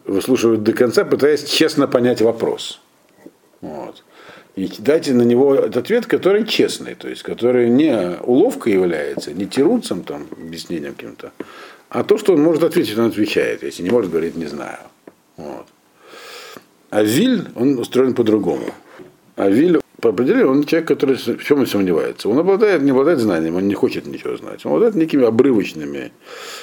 выслушивает 0.05 0.63
до 0.63 0.75
конца, 0.75 1.07
пытаясь 1.07 1.45
честно 1.45 1.87
понять 1.87 2.21
вопрос. 2.21 2.79
Вот. 3.63 4.05
И 4.55 4.71
дайте 4.79 5.15
на 5.15 5.23
него 5.23 5.53
ответ, 5.55 6.07
который 6.07 6.45
честный, 6.45 6.95
то 6.95 7.09
есть 7.09 7.23
который 7.23 7.71
не 7.71 8.19
уловкой 8.21 8.75
является, 8.75 9.33
не 9.33 9.47
тирутцем, 9.47 10.03
там, 10.03 10.27
объяснением 10.31 10.95
каким-то, 10.95 11.33
а 11.89 12.05
то, 12.05 12.19
что 12.19 12.35
он 12.35 12.43
может 12.43 12.63
ответить, 12.63 12.99
он 12.99 13.07
отвечает. 13.07 13.63
Если 13.63 13.83
не 13.83 13.91
может, 13.91 14.11
говорить, 14.11 14.37
не 14.37 14.47
знаю. 14.47 14.79
Вот. 15.37 15.67
А 16.91 17.03
Виль, 17.03 17.49
он 17.55 17.79
устроен 17.79 18.15
по-другому. 18.15 18.75
А 19.37 19.49
Виль, 19.49 19.81
по 20.01 20.11
определению, 20.11 20.51
он 20.51 20.65
человек, 20.65 20.89
который 20.89 21.17
в 21.17 21.45
чем 21.45 21.61
он 21.61 21.67
сомневается. 21.67 22.29
Он 22.29 22.39
обладает, 22.39 22.83
не 22.83 22.91
обладает 22.91 23.19
знанием, 23.19 23.57
он 23.57 23.69
не 23.69 23.75
хочет 23.75 24.07
ничего 24.07 24.37
знать. 24.37 24.67
Он 24.67 24.73
обладает 24.73 24.95
некими 24.95 25.25
обрывочными 25.25 26.13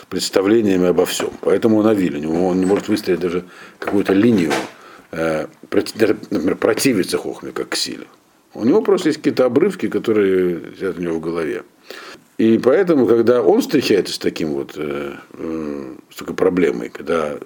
представлениями 0.10 0.88
обо 0.88 1.06
всем. 1.06 1.32
Поэтому 1.42 1.78
он 1.78 1.88
Авиль. 1.88 2.26
Он 2.28 2.60
не 2.60 2.66
может 2.66 2.88
выстроить 2.88 3.20
даже 3.20 3.44
какую-то 3.80 4.14
линию, 4.14 4.52
например, 5.12 6.56
противиться 6.56 7.18
хохме, 7.18 7.52
как 7.52 7.70
к 7.70 7.76
силе. 7.76 8.06
У 8.54 8.66
него 8.66 8.82
просто 8.82 9.10
есть 9.10 9.20
какие-то 9.20 9.46
обрывки, 9.46 9.88
которые 9.88 10.76
сидят 10.76 10.98
у 10.98 11.02
него 11.02 11.16
в 11.16 11.20
голове. 11.20 11.64
И 12.38 12.58
поэтому, 12.58 13.06
когда 13.06 13.42
он 13.42 13.62
встречается 13.62 14.14
с 14.14 14.18
таким 14.18 14.54
вот, 14.54 14.74
э, 14.78 15.14
э, 15.34 15.96
с 16.10 16.16
такой 16.16 16.36
проблемой, 16.36 16.90
когда 16.90 17.38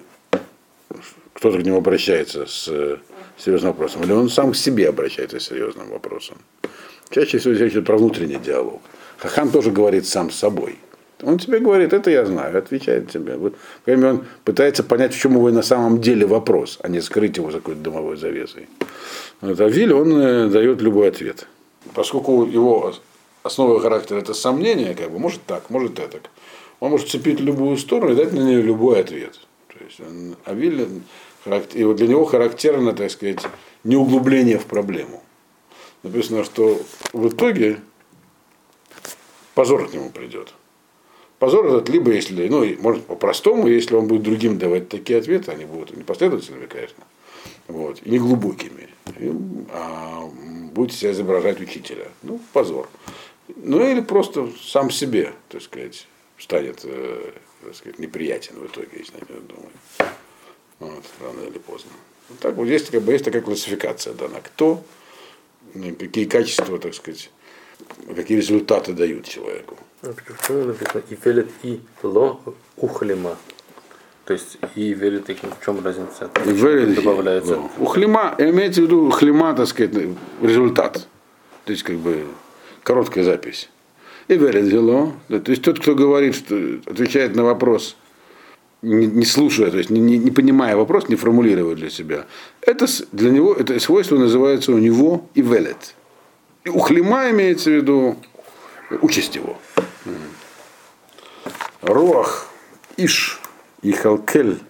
кто-то 1.32 1.58
к 1.58 1.62
нему 1.62 1.78
обращается 1.78 2.46
с 2.46 2.68
э, 2.68 2.98
серьезным 3.36 3.72
вопросом, 3.72 4.04
или 4.04 4.12
он 4.12 4.28
сам 4.30 4.52
к 4.52 4.56
себе 4.56 4.88
обращается 4.88 5.40
с 5.40 5.48
серьезным 5.48 5.88
вопросом, 5.88 6.38
чаще 7.10 7.38
всего 7.38 7.54
речь 7.54 7.72
идет 7.72 7.86
про 7.86 7.98
внутренний 7.98 8.38
диалог. 8.38 8.80
Хахан 9.18 9.50
тоже 9.50 9.72
говорит 9.72 10.06
сам 10.06 10.30
с 10.30 10.36
собой. 10.36 10.76
Он 11.24 11.38
тебе 11.38 11.58
говорит, 11.58 11.92
это 11.92 12.10
я 12.10 12.26
знаю, 12.26 12.56
отвечает 12.58 13.10
тебе. 13.10 13.36
Вот, 13.36 13.54
он 13.86 14.24
пытается 14.44 14.82
понять, 14.82 15.14
в 15.14 15.18
чем 15.18 15.32
его 15.34 15.50
на 15.50 15.62
самом 15.62 16.00
деле 16.00 16.26
вопрос, 16.26 16.78
а 16.82 16.88
не 16.88 17.00
скрыть 17.00 17.36
его 17.36 17.50
за 17.50 17.58
какой-то 17.58 17.80
дымовой 17.80 18.16
завесой. 18.16 18.68
Вот, 19.40 19.60
а 19.60 19.68
Виль, 19.68 19.92
он 19.92 20.16
э, 20.16 20.48
дает 20.48 20.80
любой 20.82 21.08
ответ. 21.08 21.46
Поскольку 21.94 22.44
его 22.44 22.94
основа 23.42 23.80
характера 23.80 24.18
это 24.18 24.34
сомнение, 24.34 24.94
как 24.94 25.10
бы, 25.10 25.18
может 25.18 25.40
так, 25.46 25.70
может 25.70 25.98
это. 25.98 26.18
Он 26.80 26.90
может 26.90 27.08
цепить 27.08 27.40
любую 27.40 27.76
сторону 27.76 28.12
и 28.12 28.16
дать 28.16 28.32
на 28.32 28.40
нее 28.40 28.62
любой 28.62 29.00
ответ. 29.00 29.38
То 29.68 29.84
есть 29.84 30.00
он, 30.00 30.36
Авиль, 30.44 30.86
и 31.74 31.84
вот 31.84 31.96
для 31.96 32.06
него 32.06 32.24
характерно, 32.24 32.92
так 32.92 33.10
сказать, 33.10 33.40
не 33.84 33.96
углубление 33.96 34.58
в 34.58 34.66
проблему. 34.66 35.22
Написано, 36.02 36.44
что 36.44 36.80
в 37.12 37.28
итоге 37.28 37.80
позор 39.54 39.88
к 39.88 39.92
нему 39.92 40.10
придет. 40.10 40.52
Позор 41.44 41.66
этот 41.66 41.90
либо 41.90 42.10
если, 42.10 42.48
ну, 42.48 42.64
может 42.80 43.04
по-простому, 43.04 43.68
если 43.68 43.94
он 43.94 44.06
будет 44.06 44.22
другим 44.22 44.56
давать 44.56 44.88
такие 44.88 45.18
ответы, 45.18 45.50
они 45.50 45.66
будут 45.66 45.94
непоследовательными, 45.94 46.64
конечно, 46.64 47.04
вот, 47.68 48.00
и 48.02 48.08
не 48.08 48.18
глубокими, 48.18 48.88
а 49.70 50.22
будет 50.72 50.94
себя 50.94 51.10
изображать 51.10 51.60
учителя. 51.60 52.06
Ну, 52.22 52.40
позор. 52.54 52.88
Ну 53.56 53.86
или 53.86 54.00
просто 54.00 54.48
сам 54.58 54.90
себе, 54.90 55.34
так 55.50 55.60
сказать, 55.60 56.06
станет 56.38 56.80
э, 56.84 57.32
так 57.62 57.74
сказать, 57.74 57.98
неприятен 57.98 58.54
в 58.56 58.64
итоге, 58.64 58.88
если 58.96 59.16
я 59.18 59.40
думаю. 59.40 60.14
Вот, 60.78 61.04
рано 61.20 61.46
или 61.46 61.58
поздно. 61.58 61.90
Вот 62.30 62.38
так 62.38 62.54
вот 62.54 62.64
есть, 62.64 62.88
как 62.88 63.02
бы, 63.02 63.12
есть 63.12 63.26
такая 63.26 63.42
классификация 63.42 64.14
дана. 64.14 64.40
Кто, 64.40 64.82
какие 65.98 66.24
качества, 66.24 66.78
так 66.78 66.94
сказать, 66.94 67.30
какие 68.16 68.38
результаты 68.38 68.94
дают 68.94 69.28
человеку. 69.28 69.76
Почему 70.04 70.64
написано 70.64 71.02
и 71.08 71.16
велит 71.24 71.50
и 71.62 71.80
ло 72.02 72.40
ухлима? 72.76 73.36
То 74.26 74.34
есть 74.34 74.58
и 74.74 74.94
велит, 74.94 75.28
в 75.28 75.64
чем 75.64 75.84
разница? 75.84 76.30
И 76.44 76.50
велит, 76.50 76.94
добавляется. 76.94 77.60
Ухлима, 77.78 78.34
имеется 78.38 78.82
в 78.82 78.84
виду 78.84 79.10
хлима, 79.10 79.54
так 79.54 79.66
сказать, 79.66 79.92
результат. 80.42 81.06
То 81.64 81.72
есть 81.72 81.82
как 81.82 81.96
бы 81.96 82.24
короткая 82.82 83.24
запись. 83.24 83.70
И 84.28 84.36
верит 84.36 84.70
То 84.70 85.50
есть 85.50 85.62
тот, 85.62 85.80
кто 85.80 85.94
говорит, 85.94 86.34
что 86.34 86.56
отвечает 86.86 87.36
на 87.36 87.44
вопрос, 87.44 87.96
не, 88.80 89.06
не 89.06 89.24
слушая, 89.24 89.70
то 89.70 89.78
есть 89.78 89.90
не, 89.90 90.00
не, 90.00 90.18
не 90.18 90.30
понимая 90.30 90.76
вопрос, 90.76 91.08
не 91.08 91.16
формулируя 91.16 91.74
для 91.74 91.90
себя, 91.90 92.26
это 92.62 92.86
для 93.12 93.30
него 93.30 93.54
это 93.54 93.78
свойство 93.80 94.16
называется 94.16 94.72
у 94.72 94.78
него 94.78 95.28
и 95.34 95.42
велет. 95.42 95.94
И 96.64 96.70
у 96.70 96.78
хлима 96.78 97.30
имеется 97.30 97.70
в 97.70 97.74
виду 97.74 98.16
участь 99.02 99.36
его. 99.36 99.58
Руах 101.82 102.46
Иш 102.96 103.40
и 103.82 103.92
Халкель 103.92 104.62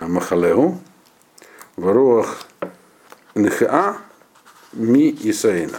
Махалеу, 0.00 0.78
в 1.76 1.92
Руах 1.92 2.46
Нхаа 3.34 3.98
Ми 4.72 5.16
Исаина. 5.22 5.78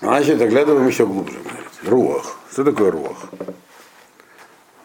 Значит, 0.00 0.38
заглядываем 0.38 0.86
еще 0.86 1.06
глубже. 1.06 1.38
Руах. 1.84 2.36
Что 2.52 2.64
такое 2.64 2.90
руах? 2.90 3.16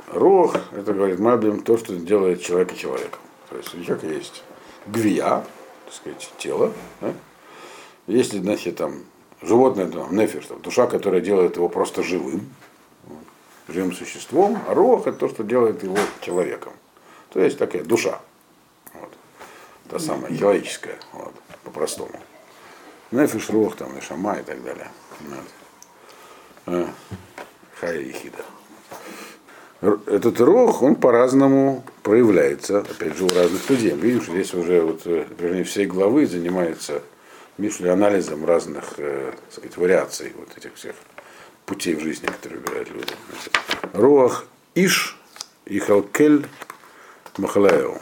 Руах, 0.07 0.55
это 0.73 0.93
говорит 0.93 1.19
Мабим, 1.19 1.61
то, 1.61 1.77
что 1.77 1.95
делает 1.95 2.41
человека 2.41 2.75
человеком. 2.75 3.19
То 3.49 3.57
есть 3.57 3.73
у 3.73 4.07
есть 4.07 4.43
гвия, 4.87 5.45
так 5.85 5.93
сказать, 5.93 6.31
тело. 6.37 6.73
Да? 6.99 7.13
Если, 8.07 8.39
значит, 8.39 8.77
там 8.77 9.03
животное, 9.41 9.87
там, 9.87 10.15
нефиш, 10.15 10.45
там, 10.45 10.61
душа, 10.61 10.87
которая 10.87 11.21
делает 11.21 11.55
его 11.55 11.69
просто 11.69 12.03
живым, 12.03 12.49
вот, 13.05 13.23
живым 13.67 13.93
существом, 13.93 14.59
а 14.67 14.73
рух 14.73 15.07
это 15.07 15.17
то, 15.17 15.29
что 15.29 15.43
делает 15.43 15.83
его 15.83 15.97
человеком. 16.21 16.73
То 17.29 17.39
есть 17.39 17.57
такая 17.57 17.83
душа. 17.83 18.19
Вот. 18.93 19.11
Та 19.89 19.99
самая 19.99 20.35
человеческая, 20.35 20.97
вот, 21.13 21.33
по-простому. 21.63 22.19
Нефиш, 23.11 23.49
рух, 23.49 23.75
там, 23.75 23.97
и 23.97 24.01
шама 24.01 24.37
и 24.37 24.43
так 24.43 24.63
далее. 24.63 24.89
Вот. 25.21 25.45
А, 26.67 26.89
Хая 27.79 27.99
и 27.99 28.11
хида. 28.11 28.45
Этот 29.81 30.39
рог, 30.39 30.83
он 30.83 30.95
по-разному 30.95 31.83
проявляется, 32.03 32.79
опять 32.79 33.17
же, 33.17 33.25
у 33.25 33.29
разных 33.29 33.67
людей. 33.67 33.89
Видим, 33.95 34.21
что 34.21 34.31
здесь 34.33 34.53
уже 34.53 34.81
вот, 34.81 35.01
вернее, 35.05 35.63
всей 35.63 35.87
главы 35.87 36.27
занимается 36.27 37.01
Мишли 37.57 37.89
анализом 37.89 38.45
разных, 38.45 38.93
э, 38.97 39.33
сказать, 39.51 39.77
вариаций 39.77 40.33
вот 40.37 40.57
этих 40.57 40.73
всех 40.75 40.95
путей 41.65 41.95
в 41.95 42.01
жизни, 42.01 42.27
которые 42.27 42.59
выбирают 42.61 42.89
люди. 42.89 43.13
Руах 43.93 44.45
Иш 44.75 45.17
и 45.65 45.79
Халкель 45.79 46.45
Махалаеу. 47.37 47.99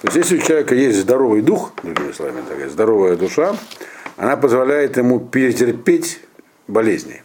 То 0.00 0.08
есть, 0.08 0.16
если 0.16 0.38
у 0.38 0.40
человека 0.40 0.74
есть 0.74 0.98
здоровый 0.98 1.42
дух, 1.42 1.72
другими 1.82 2.12
словами, 2.12 2.42
такая 2.48 2.68
здоровая 2.68 3.16
душа, 3.16 3.56
она 4.16 4.36
позволяет 4.36 4.96
ему 4.96 5.20
перетерпеть 5.20 6.20
болезни 6.66 7.22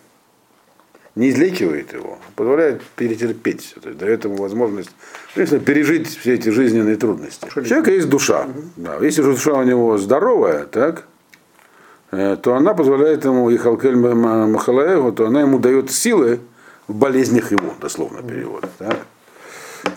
не 1.17 1.31
излечивает 1.31 1.93
его, 1.93 2.19
а 2.21 2.31
позволяет 2.35 2.83
перетерпеть 2.95 3.63
все, 3.63 3.79
то 3.79 3.89
есть 3.89 3.99
дает 3.99 4.23
ему 4.23 4.35
возможность 4.35 4.91
конечно, 5.33 5.59
пережить 5.59 6.07
все 6.07 6.35
эти 6.35 6.49
жизненные 6.49 6.95
трудности. 6.95 7.47
У 7.55 7.63
человека 7.63 7.91
есть 7.91 8.07
душа. 8.07 8.47
Да. 8.75 8.97
Если 9.01 9.23
же 9.23 9.31
душа 9.31 9.53
у 9.53 9.63
него 9.63 9.97
здоровая, 9.97 10.65
так, 10.65 11.07
то 12.11 12.55
она 12.55 12.73
позволяет 12.73 13.25
ему, 13.25 13.49
и 13.49 13.57
Халкель 13.57 13.95
Махалаеву, 13.95 15.11
то 15.11 15.27
она 15.27 15.41
ему 15.41 15.59
дает 15.59 15.91
силы 15.91 16.39
в 16.87 16.95
болезнях 16.95 17.51
его, 17.51 17.73
дословно 17.81 18.21
перевод. 18.21 18.65
Так. 18.77 18.99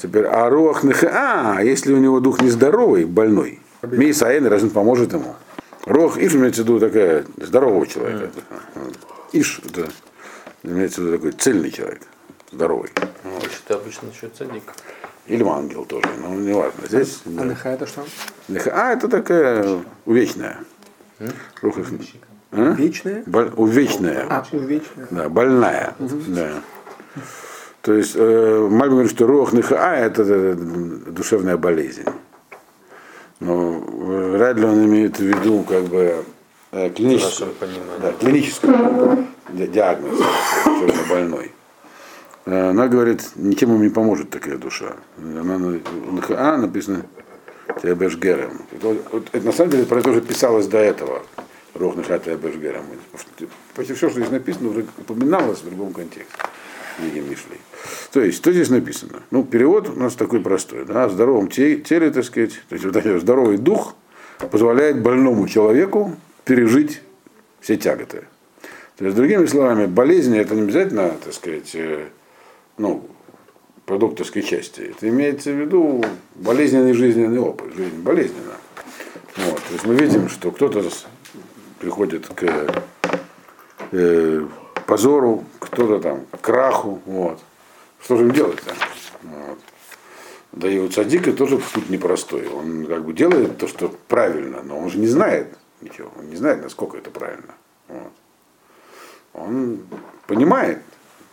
Теперь, 0.02 0.24
а 0.26 0.48
руах 0.48 0.84
а, 1.04 1.60
если 1.62 1.92
у 1.92 1.98
него 1.98 2.20
дух 2.20 2.40
нездоровый, 2.40 3.04
больной, 3.04 3.60
Мейсаэн 3.82 4.46
разве 4.46 4.70
поможет 4.70 5.12
ему? 5.12 5.34
Рох 5.86 6.18
Иш 6.18 6.34
имеется 6.34 6.62
в 6.62 6.64
виду 6.66 6.78
такая 6.78 7.24
здорового 7.38 7.86
человека. 7.86 8.30
Иш, 9.32 9.60
это 9.64 9.88
Имеется 10.62 11.00
в 11.00 11.04
виду 11.04 11.16
такой 11.16 11.32
цельный 11.32 11.70
человек, 11.70 12.02
здоровый. 12.52 12.90
Это 13.64 13.76
обычно 13.76 14.08
еще 14.08 14.28
цадик. 14.28 14.62
Или 15.26 15.42
ангел 15.42 15.86
тоже, 15.86 16.06
но 16.20 16.34
не 16.34 16.52
важно. 16.52 16.86
Здесь, 16.86 17.22
а 17.24 17.30
да. 17.30 17.72
это 17.72 17.86
что? 17.86 18.04
Неха, 18.48 18.70
а, 18.74 18.92
это 18.92 19.08
такая 19.08 19.80
увечная. 20.04 20.58
Руха, 21.62 21.82
а? 22.52 22.72
Вечная? 22.72 23.22
Боль, 23.26 23.52
увечная. 23.56 24.26
А, 24.28 24.44
увечная. 24.52 25.06
Да, 25.10 25.28
больная. 25.28 25.94
Угу. 25.98 26.22
Да. 26.28 26.62
То 27.82 27.94
есть 27.94 28.12
э, 28.16 28.68
Мальбин 28.70 28.96
говорит, 28.96 29.12
что 29.12 29.26
рух 29.26 29.52
неха, 29.52 29.94
это, 29.94 30.22
это 30.22 30.54
душевная 30.56 31.56
болезнь. 31.56 32.04
Но 33.38 33.78
вряд 33.80 34.56
ли 34.58 34.64
он 34.64 34.84
имеет 34.84 35.18
в 35.18 35.22
виду 35.22 35.62
как 35.62 35.84
бы 35.84 36.24
э, 36.72 36.90
клиническую, 36.90 37.52
да, 38.02 38.12
клиническую 38.12 39.26
диагноз, 39.48 40.18
больной. 41.08 41.52
Э, 42.44 42.70
она 42.70 42.88
говорит, 42.88 43.30
ничем 43.36 43.70
ему 43.70 43.82
не 43.82 43.88
поможет 43.90 44.30
такая 44.30 44.58
душа. 44.58 44.96
Она 45.16 45.56
на 45.56 45.80
А 46.30 46.56
написано 46.58 47.06
Теабешгерем. 47.82 48.62
Это, 49.32 49.46
на 49.46 49.52
самом 49.52 49.70
деле 49.70 49.84
про 49.84 50.00
это 50.00 50.10
уже 50.10 50.20
писалось 50.20 50.66
до 50.66 50.78
этого. 50.78 51.22
Рохнаша 51.74 52.18
Теабешгерем. 52.18 52.82
Почти 53.74 53.94
все, 53.94 54.10
что 54.10 54.20
здесь 54.20 54.30
написано, 54.30 54.70
уже 54.70 54.86
упоминалось 54.98 55.60
в 55.60 55.64
другом 55.64 55.92
контексте. 55.92 56.36
Мишли. 56.98 57.56
То 58.12 58.20
есть, 58.20 58.36
что 58.38 58.52
здесь 58.52 58.68
написано? 58.68 59.22
Ну, 59.30 59.42
перевод 59.42 59.88
у 59.88 59.98
нас 59.98 60.14
такой 60.14 60.40
простой. 60.40 60.84
Да? 60.84 61.08
Здоровом 61.08 61.48
теле, 61.48 62.10
так 62.10 62.24
сказать, 62.24 62.60
то 62.68 62.74
есть 62.74 63.20
здоровый 63.22 63.56
дух 63.56 63.94
позволяет 64.50 65.00
больному 65.00 65.48
человеку 65.48 66.16
пережить 66.44 67.00
все 67.60 67.76
тяготы. 67.76 68.24
То 68.96 69.04
есть, 69.04 69.16
другими 69.16 69.46
словами, 69.46 69.86
болезни 69.86 70.38
это 70.38 70.54
не 70.54 70.62
обязательно, 70.62 71.16
так 71.24 71.32
сказать, 71.32 71.70
э, 71.74 72.08
ну, 72.76 73.08
продукт 73.90 74.18
так 74.18 74.44
части. 74.44 74.82
Это 74.82 75.08
имеется 75.08 75.50
в 75.50 75.56
виду 75.56 76.00
болезненный 76.36 76.92
жизненный 76.92 77.40
опыт. 77.40 77.74
Жизнь 77.74 78.00
болезненна. 78.02 78.54
Вот. 79.36 79.56
То 79.56 79.72
есть 79.72 79.84
мы 79.84 79.96
видим, 79.96 80.28
что 80.28 80.52
кто-то 80.52 80.88
приходит 81.80 82.28
к 82.28 82.72
э, 83.90 84.46
позору, 84.86 85.44
кто-то 85.58 85.98
там 85.98 86.24
к 86.30 86.40
краху. 86.40 87.02
Вот. 87.04 87.40
Что 88.00 88.16
же 88.16 88.26
им 88.26 88.30
делать-то? 88.30 88.72
Вот. 89.24 89.58
Да 90.52 90.68
и 90.68 90.78
у 90.78 90.88
цадика 90.88 91.32
тоже 91.32 91.58
путь 91.58 91.90
непростой. 91.90 92.46
Он 92.46 92.86
как 92.86 93.04
бы 93.04 93.12
делает 93.12 93.58
то, 93.58 93.66
что 93.66 93.92
правильно, 94.06 94.62
но 94.62 94.78
он 94.78 94.88
же 94.88 94.98
не 94.98 95.08
знает 95.08 95.48
ничего. 95.80 96.12
Он 96.16 96.30
не 96.30 96.36
знает, 96.36 96.62
насколько 96.62 96.96
это 96.96 97.10
правильно. 97.10 97.54
Вот 97.88 98.12
он 99.34 99.80
понимает, 100.26 100.78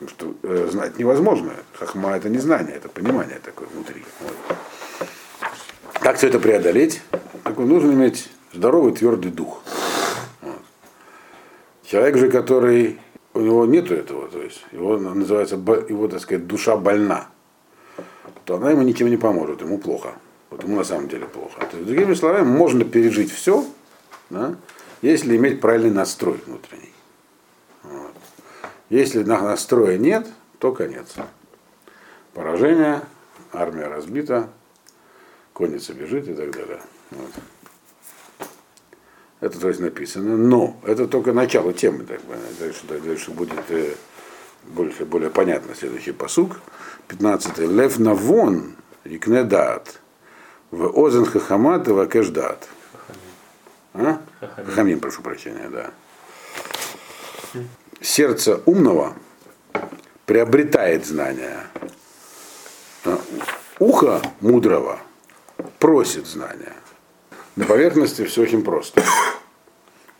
что 0.05 0.35
э, 0.43 0.67
знать 0.71 0.99
невозможно. 0.99 1.53
Хахма 1.73 2.15
это 2.15 2.29
не 2.29 2.37
знание, 2.37 2.75
это 2.75 2.89
понимание 2.89 3.39
такое 3.43 3.67
внутри. 3.67 4.03
Вот. 4.19 4.57
Как 5.93 6.17
все 6.17 6.27
это 6.27 6.39
преодолеть? 6.39 7.01
Так 7.43 7.57
нужно 7.57 7.91
иметь 7.93 8.29
здоровый 8.53 8.93
твердый 8.93 9.31
дух. 9.31 9.63
Вот. 10.41 10.61
Человек 11.83 12.17
же, 12.17 12.29
который 12.29 12.99
у 13.33 13.39
него 13.39 13.65
нету 13.65 13.93
этого, 13.93 14.27
то 14.27 14.41
есть 14.41 14.63
его 14.71 14.97
называется 14.97 15.55
его, 15.55 16.07
так 16.07 16.19
сказать, 16.19 16.47
душа 16.47 16.75
больна, 16.77 17.27
то 18.45 18.55
она 18.55 18.71
ему 18.71 18.83
ничем 18.83 19.09
не 19.09 19.17
поможет, 19.17 19.61
ему 19.61 19.77
плохо. 19.77 20.13
Вот 20.49 20.63
ему 20.63 20.77
на 20.77 20.83
самом 20.83 21.07
деле 21.09 21.25
плохо. 21.25 21.59
То 21.59 21.77
есть, 21.77 21.87
другими 21.87 22.13
словами, 22.13 22.45
можно 22.45 22.85
пережить 22.85 23.31
все, 23.31 23.65
да, 24.29 24.55
если 25.01 25.35
иметь 25.35 25.59
правильный 25.59 25.91
настрой 25.91 26.39
внутренний. 26.45 26.93
Если 28.89 29.23
настроя 29.23 29.97
нет, 29.97 30.27
то 30.59 30.71
конец. 30.71 31.15
Поражение, 32.33 33.01
армия 33.51 33.87
разбита, 33.87 34.49
конница 35.53 35.93
бежит 35.93 36.27
и 36.29 36.33
так 36.33 36.51
далее. 36.51 36.79
Вот. 37.11 37.31
Это 39.41 39.59
то 39.59 39.67
есть 39.67 39.79
написано. 39.79 40.37
Но 40.37 40.79
это 40.83 41.07
только 41.07 41.33
начало 41.33 41.73
темы. 41.73 42.05
Так, 42.05 42.21
дальше, 42.59 42.85
дальше 42.87 43.31
будет 43.31 43.59
э, 43.69 43.93
больше, 44.63 45.05
более 45.05 45.29
понятно 45.29 45.75
следующий 45.75 46.13
посук. 46.13 46.59
15. 47.09 47.57
Лев 47.59 47.99
навон 47.99 48.75
икнедат 49.03 49.99
в 50.71 50.87
озен 50.97 51.25
хахамат 51.25 51.87
и 51.87 51.91
вакешдат. 51.91 52.69
А? 53.93 54.21
Хахамим, 54.39 54.99
прошу 54.99 55.21
прощения, 55.21 55.69
да 55.69 55.91
сердце 58.01 58.61
умного 58.65 59.15
приобретает 60.25 61.05
знания. 61.05 61.67
А 63.05 63.19
ухо 63.79 64.21
мудрого 64.41 64.99
просит 65.79 66.27
знания. 66.27 66.73
На 67.55 67.65
поверхности 67.65 68.25
все 68.25 68.43
очень 68.43 68.63
просто. 68.63 69.01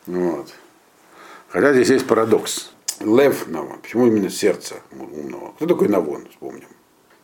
Вот. 0.06 0.54
Хотя 1.50 1.74
здесь 1.74 1.90
есть 1.90 2.08
парадокс. 2.08 2.72
Лев 3.00 3.48
Навон. 3.48 3.80
Почему 3.80 4.08
именно 4.08 4.30
сердце 4.30 4.78
умного? 4.92 5.52
Кто 5.54 5.68
такой 5.68 5.88
Навон, 5.88 6.28
вспомним. 6.32 6.68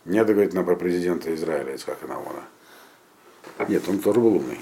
Не 0.06 0.20
надо 0.20 0.34
говорить 0.34 0.54
нам 0.54 0.66
про 0.66 0.76
президента 0.76 1.34
Израиля, 1.34 1.74
Ицхака 1.74 2.06
Навона. 2.06 2.44
Нет, 3.68 3.88
он 3.88 4.00
тоже 4.00 4.20
был 4.20 4.36
умный. 4.36 4.60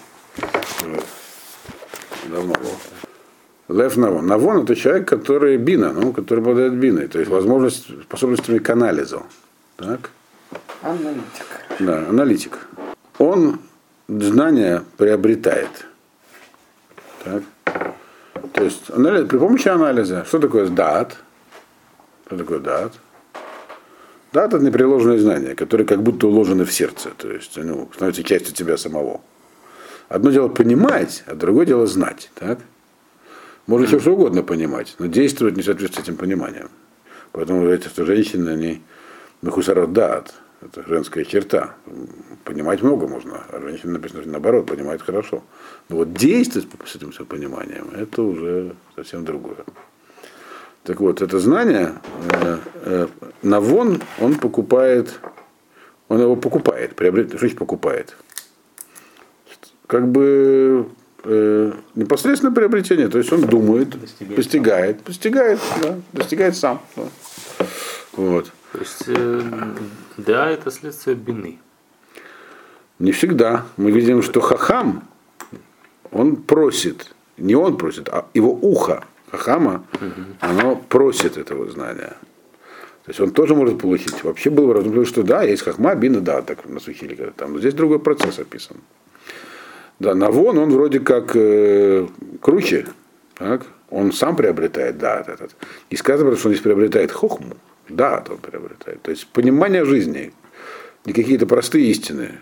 Давно 2.29 2.53
был. 2.53 3.10
Лев 3.71 3.97
Навон. 3.97 4.27
Навон 4.27 4.63
это 4.63 4.75
человек, 4.75 5.07
который 5.07 5.57
бина, 5.57 5.93
ну, 5.93 6.13
который 6.13 6.39
обладает 6.39 6.73
биной, 6.73 7.07
то 7.07 7.19
есть 7.19 7.31
возможность, 7.31 7.87
способностями 8.03 8.59
к 8.59 8.69
анализу. 8.69 9.23
Так? 9.77 10.11
Аналитик. 10.81 11.45
Да, 11.79 11.97
аналитик. 12.09 12.67
Он 13.17 13.59
знания 14.07 14.83
приобретает. 14.97 15.69
Так? 17.23 17.43
То 18.53 18.63
есть 18.63 18.89
анализ, 18.89 19.27
при 19.27 19.37
помощи 19.37 19.67
анализа. 19.67 20.25
Что 20.25 20.39
такое 20.39 20.67
дат? 20.67 21.17
Что 22.25 22.37
такое 22.37 22.59
дат? 22.59 22.93
Дат 24.33 24.53
это 24.53 24.63
непреложные 24.63 25.19
знания, 25.19 25.55
которые 25.55 25.85
как 25.85 26.01
будто 26.01 26.27
уложены 26.27 26.63
в 26.65 26.71
сердце, 26.71 27.09
то 27.17 27.29
есть 27.29 27.57
ну, 27.57 27.89
становятся 27.93 28.23
частью 28.23 28.53
тебя 28.53 28.77
самого. 28.77 29.21
Одно 30.07 30.31
дело 30.31 30.47
понимать, 30.47 31.23
а 31.27 31.35
другое 31.35 31.65
дело 31.65 31.85
знать. 31.85 32.31
Так? 32.35 32.59
Можно 33.67 33.87
все 33.87 33.99
что 33.99 34.13
угодно 34.13 34.43
понимать, 34.43 34.95
но 34.99 35.05
действовать 35.05 35.55
не 35.55 35.63
соответствует 35.63 36.07
этим 36.07 36.17
пониманиям. 36.17 36.69
Поэтому 37.31 37.67
эти 37.67 37.87
что 37.87 38.05
женщины, 38.05 38.49
они 38.49 38.81
мехусарот 39.41 39.93
дат, 39.93 40.33
это 40.61 40.83
женская 40.87 41.25
черта. 41.25 41.75
Понимать 42.43 42.81
много 42.81 43.07
можно, 43.07 43.43
а 43.49 43.61
женщина 43.61 43.93
написано, 43.93 44.23
наоборот, 44.25 44.67
понимает 44.67 45.01
хорошо. 45.01 45.43
Но 45.89 45.97
вот 45.97 46.13
действовать 46.13 46.67
с 46.85 46.95
этим 46.95 47.11
все 47.11 47.25
пониманием, 47.25 47.89
это 47.95 48.21
уже 48.21 48.75
совсем 48.95 49.25
другое. 49.25 49.63
Так 50.83 50.99
вот, 50.99 51.21
это 51.21 51.39
знание, 51.39 51.93
э, 52.41 52.57
э, 52.85 53.07
Навон, 53.43 54.01
он 54.19 54.35
покупает, 54.35 55.19
он 56.07 56.19
его 56.19 56.35
покупает, 56.35 56.95
приобретает, 56.95 57.39
что 57.39 57.57
покупает? 57.57 58.17
Как 59.85 60.07
бы 60.07 60.87
э, 61.23 61.73
непосредственно 61.95 62.51
приобретение, 62.51 63.07
то 63.07 63.17
есть 63.17 63.31
он 63.31 63.41
думает, 63.41 63.89
Достигает 63.99 64.35
постигает, 64.35 65.01
постигает, 65.01 65.59
да, 65.81 65.95
достигает 66.13 66.55
сам. 66.55 66.81
да. 66.95 67.03
Вот. 68.13 68.51
То 68.73 68.79
есть 68.79 69.03
э, 69.07 69.41
да, 70.17 70.49
это 70.49 70.71
следствие 70.71 71.15
бины. 71.15 71.59
Не 72.99 73.11
всегда. 73.11 73.65
Мы 73.77 73.91
видим, 73.91 74.21
что 74.21 74.41
Хахам, 74.41 75.03
он 76.11 76.35
просит, 76.35 77.13
не 77.37 77.55
он 77.55 77.77
просит, 77.77 78.09
а 78.09 78.27
его 78.33 78.51
ухо 78.51 79.03
Хахама, 79.31 79.83
оно 80.39 80.75
просит 80.75 81.37
этого 81.37 81.69
знания. 81.71 82.13
То 83.03 83.09
есть 83.09 83.19
он 83.19 83.31
тоже 83.31 83.55
может 83.55 83.79
получить. 83.79 84.23
Вообще 84.23 84.49
было 84.49 84.67
бы 84.67 84.73
разумно, 84.73 85.05
что 85.05 85.23
да, 85.23 85.41
есть 85.41 85.63
Хахма, 85.63 85.95
Бина, 85.95 86.21
да, 86.21 86.41
так 86.41 86.67
на 86.69 86.79
Сухиле, 86.79 87.15
когда 87.15 87.31
там. 87.31 87.53
Но 87.53 87.59
здесь 87.59 87.73
другой 87.73 87.99
процесс 87.99 88.37
описан. 88.39 88.77
Да, 90.01 90.15
Навон, 90.15 90.57
он 90.57 90.71
вроде 90.71 90.99
как 90.99 91.35
э, 91.35 92.07
круче, 92.41 92.87
так? 93.35 93.67
он 93.91 94.11
сам 94.11 94.35
приобретает, 94.35 94.97
да, 94.97 95.19
этот. 95.19 95.55
И 95.91 95.95
сказано, 95.95 96.35
что 96.35 96.47
он 96.47 96.53
здесь 96.55 96.63
приобретает 96.63 97.11
хохму, 97.11 97.55
да, 97.87 98.23
он 98.27 98.39
приобретает. 98.39 99.03
То 99.03 99.11
есть 99.11 99.27
понимание 99.27 99.85
жизни, 99.85 100.33
не 101.05 101.13
какие-то 101.13 101.45
простые 101.45 101.85
истины, 101.91 102.39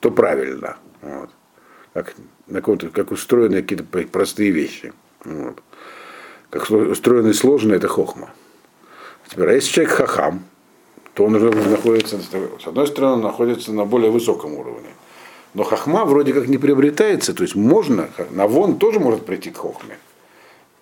то 0.00 0.10
правильно. 0.10 0.78
Вот. 1.02 1.28
Как, 1.92 2.14
на 2.46 2.62
как 2.62 3.10
устроены 3.10 3.60
какие-то 3.60 3.84
простые 3.84 4.50
вещи. 4.50 4.94
Вот. 5.22 5.62
Как 6.48 6.70
устроены 6.70 7.34
сложные, 7.34 7.76
это 7.76 7.88
хохма. 7.88 8.30
Теперь, 9.28 9.50
а 9.50 9.52
если 9.52 9.70
человек 9.70 9.92
хахам, 9.92 10.44
то 11.12 11.26
он 11.26 11.34
уже 11.34 11.50
находится, 11.50 12.18
с 12.18 12.66
одной 12.66 12.86
стороны, 12.86 13.16
он 13.16 13.20
находится 13.20 13.70
на 13.74 13.84
более 13.84 14.10
высоком 14.10 14.54
уровне. 14.54 14.88
Но 15.56 15.64
хахма 15.64 16.04
вроде 16.04 16.34
как 16.34 16.48
не 16.48 16.58
приобретается, 16.58 17.32
то 17.32 17.42
есть 17.42 17.54
можно, 17.54 18.10
навон 18.30 18.76
тоже 18.76 19.00
может 19.00 19.24
прийти 19.24 19.50
к 19.50 19.56
хохме. 19.56 19.98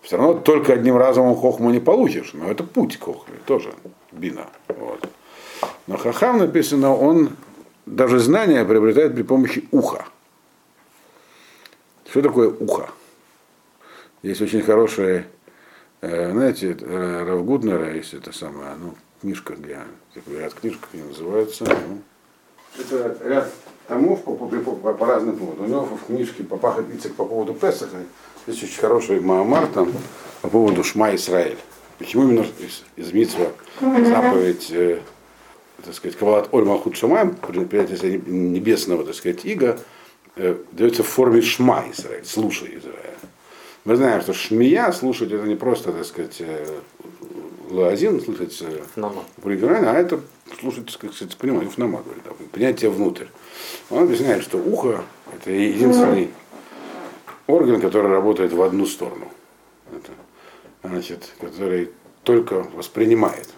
Все 0.02 0.16
равно 0.16 0.34
только 0.34 0.72
одним 0.72 0.96
разом 0.96 1.32
хохму 1.36 1.70
не 1.70 1.78
получишь, 1.78 2.32
но 2.32 2.50
это 2.50 2.64
путь 2.64 2.98
к 2.98 3.04
хохме, 3.04 3.36
тоже 3.46 3.72
бина. 4.10 4.48
Вот. 4.66 5.08
Но 5.86 5.96
хахам 5.96 6.38
написано, 6.38 6.92
он 6.92 7.36
даже 7.86 8.18
знания 8.18 8.64
приобретает 8.64 9.14
при 9.14 9.22
помощи 9.22 9.68
уха. 9.70 10.06
Что 12.10 12.22
такое 12.22 12.48
ухо? 12.48 12.90
Есть 14.22 14.42
очень 14.42 14.62
хорошая, 14.62 15.28
э, 16.00 16.32
знаете, 16.32 16.76
э, 16.80 17.24
Рав 17.24 17.44
Гуднера, 17.44 17.94
есть 17.94 18.12
это 18.12 18.32
самое, 18.32 18.74
ну, 18.74 18.96
книжка, 19.20 19.54
где, 19.54 19.78
такой 20.12 20.40
ряд 20.40 20.52
книжек 20.54 20.80
они 20.92 21.02
называются. 21.04 21.64
ну. 21.64 22.02
Это 22.76 23.16
ряд 23.24 23.52
томов 23.88 24.22
по, 24.24 24.34
по, 24.34 24.46
по- 24.46 24.92
по 24.94 25.06
разным 25.06 25.36
поводам. 25.36 25.64
У 25.64 25.68
него 25.68 25.80
в 26.02 26.06
книжке 26.06 26.42
Папаха 26.44 26.82
Пиццик 26.82 27.14
по 27.14 27.24
поводу 27.24 27.54
Песаха 27.54 27.96
есть 28.46 28.62
очень 28.62 28.78
хороший 28.80 29.20
Маамар 29.20 29.66
там 29.68 29.92
по 30.42 30.48
поводу 30.48 30.84
Шма 30.84 31.14
Исраэль. 31.14 31.58
Почему 31.98 32.24
именно 32.24 32.44
из, 32.58 32.82
из 32.96 33.12
Митсва 33.12 33.46
заповедь, 33.80 34.68
э, 34.70 34.98
так 35.84 35.94
сказать, 35.94 36.16
Кавалат 36.18 36.48
Оль 36.52 36.64
Малхут 36.64 36.96
Шамаем, 36.96 37.34
принятие 37.36 38.18
небесного, 38.26 39.04
так 39.04 39.14
сказать, 39.14 39.44
ига, 39.44 39.78
э, 40.36 40.56
дается 40.72 41.02
в 41.02 41.06
форме 41.08 41.40
Шма 41.40 41.84
Израиль, 41.92 42.24
слушай 42.24 42.76
Израиль. 42.78 42.98
Мы 43.84 43.96
знаем, 43.96 44.22
что 44.22 44.32
шмия 44.32 44.90
слушать 44.92 45.30
это 45.30 45.44
не 45.46 45.56
просто, 45.56 45.92
так 45.92 46.04
сказать, 46.06 46.42
э, 48.62 48.82
Нама. 48.96 49.24
проиграние, 49.42 49.90
а 49.90 49.94
это 49.94 50.20
слушать, 50.60 50.86
так 50.86 51.12
сказать, 51.12 51.36
понимание, 51.36 51.70
говорит, 51.76 52.24
да, 52.24 52.30
принятие 52.52 52.90
внутрь. 52.90 53.26
Он 53.90 54.04
объясняет, 54.04 54.42
что 54.42 54.58
ухо 54.58 55.02
это 55.34 55.50
единственный 55.50 56.30
орган, 57.46 57.80
который 57.80 58.10
работает 58.10 58.52
в 58.52 58.62
одну 58.62 58.86
сторону. 58.86 59.28
Это, 59.92 60.12
значит, 60.82 61.34
который 61.40 61.90
только 62.22 62.62
воспринимает. 62.74 63.48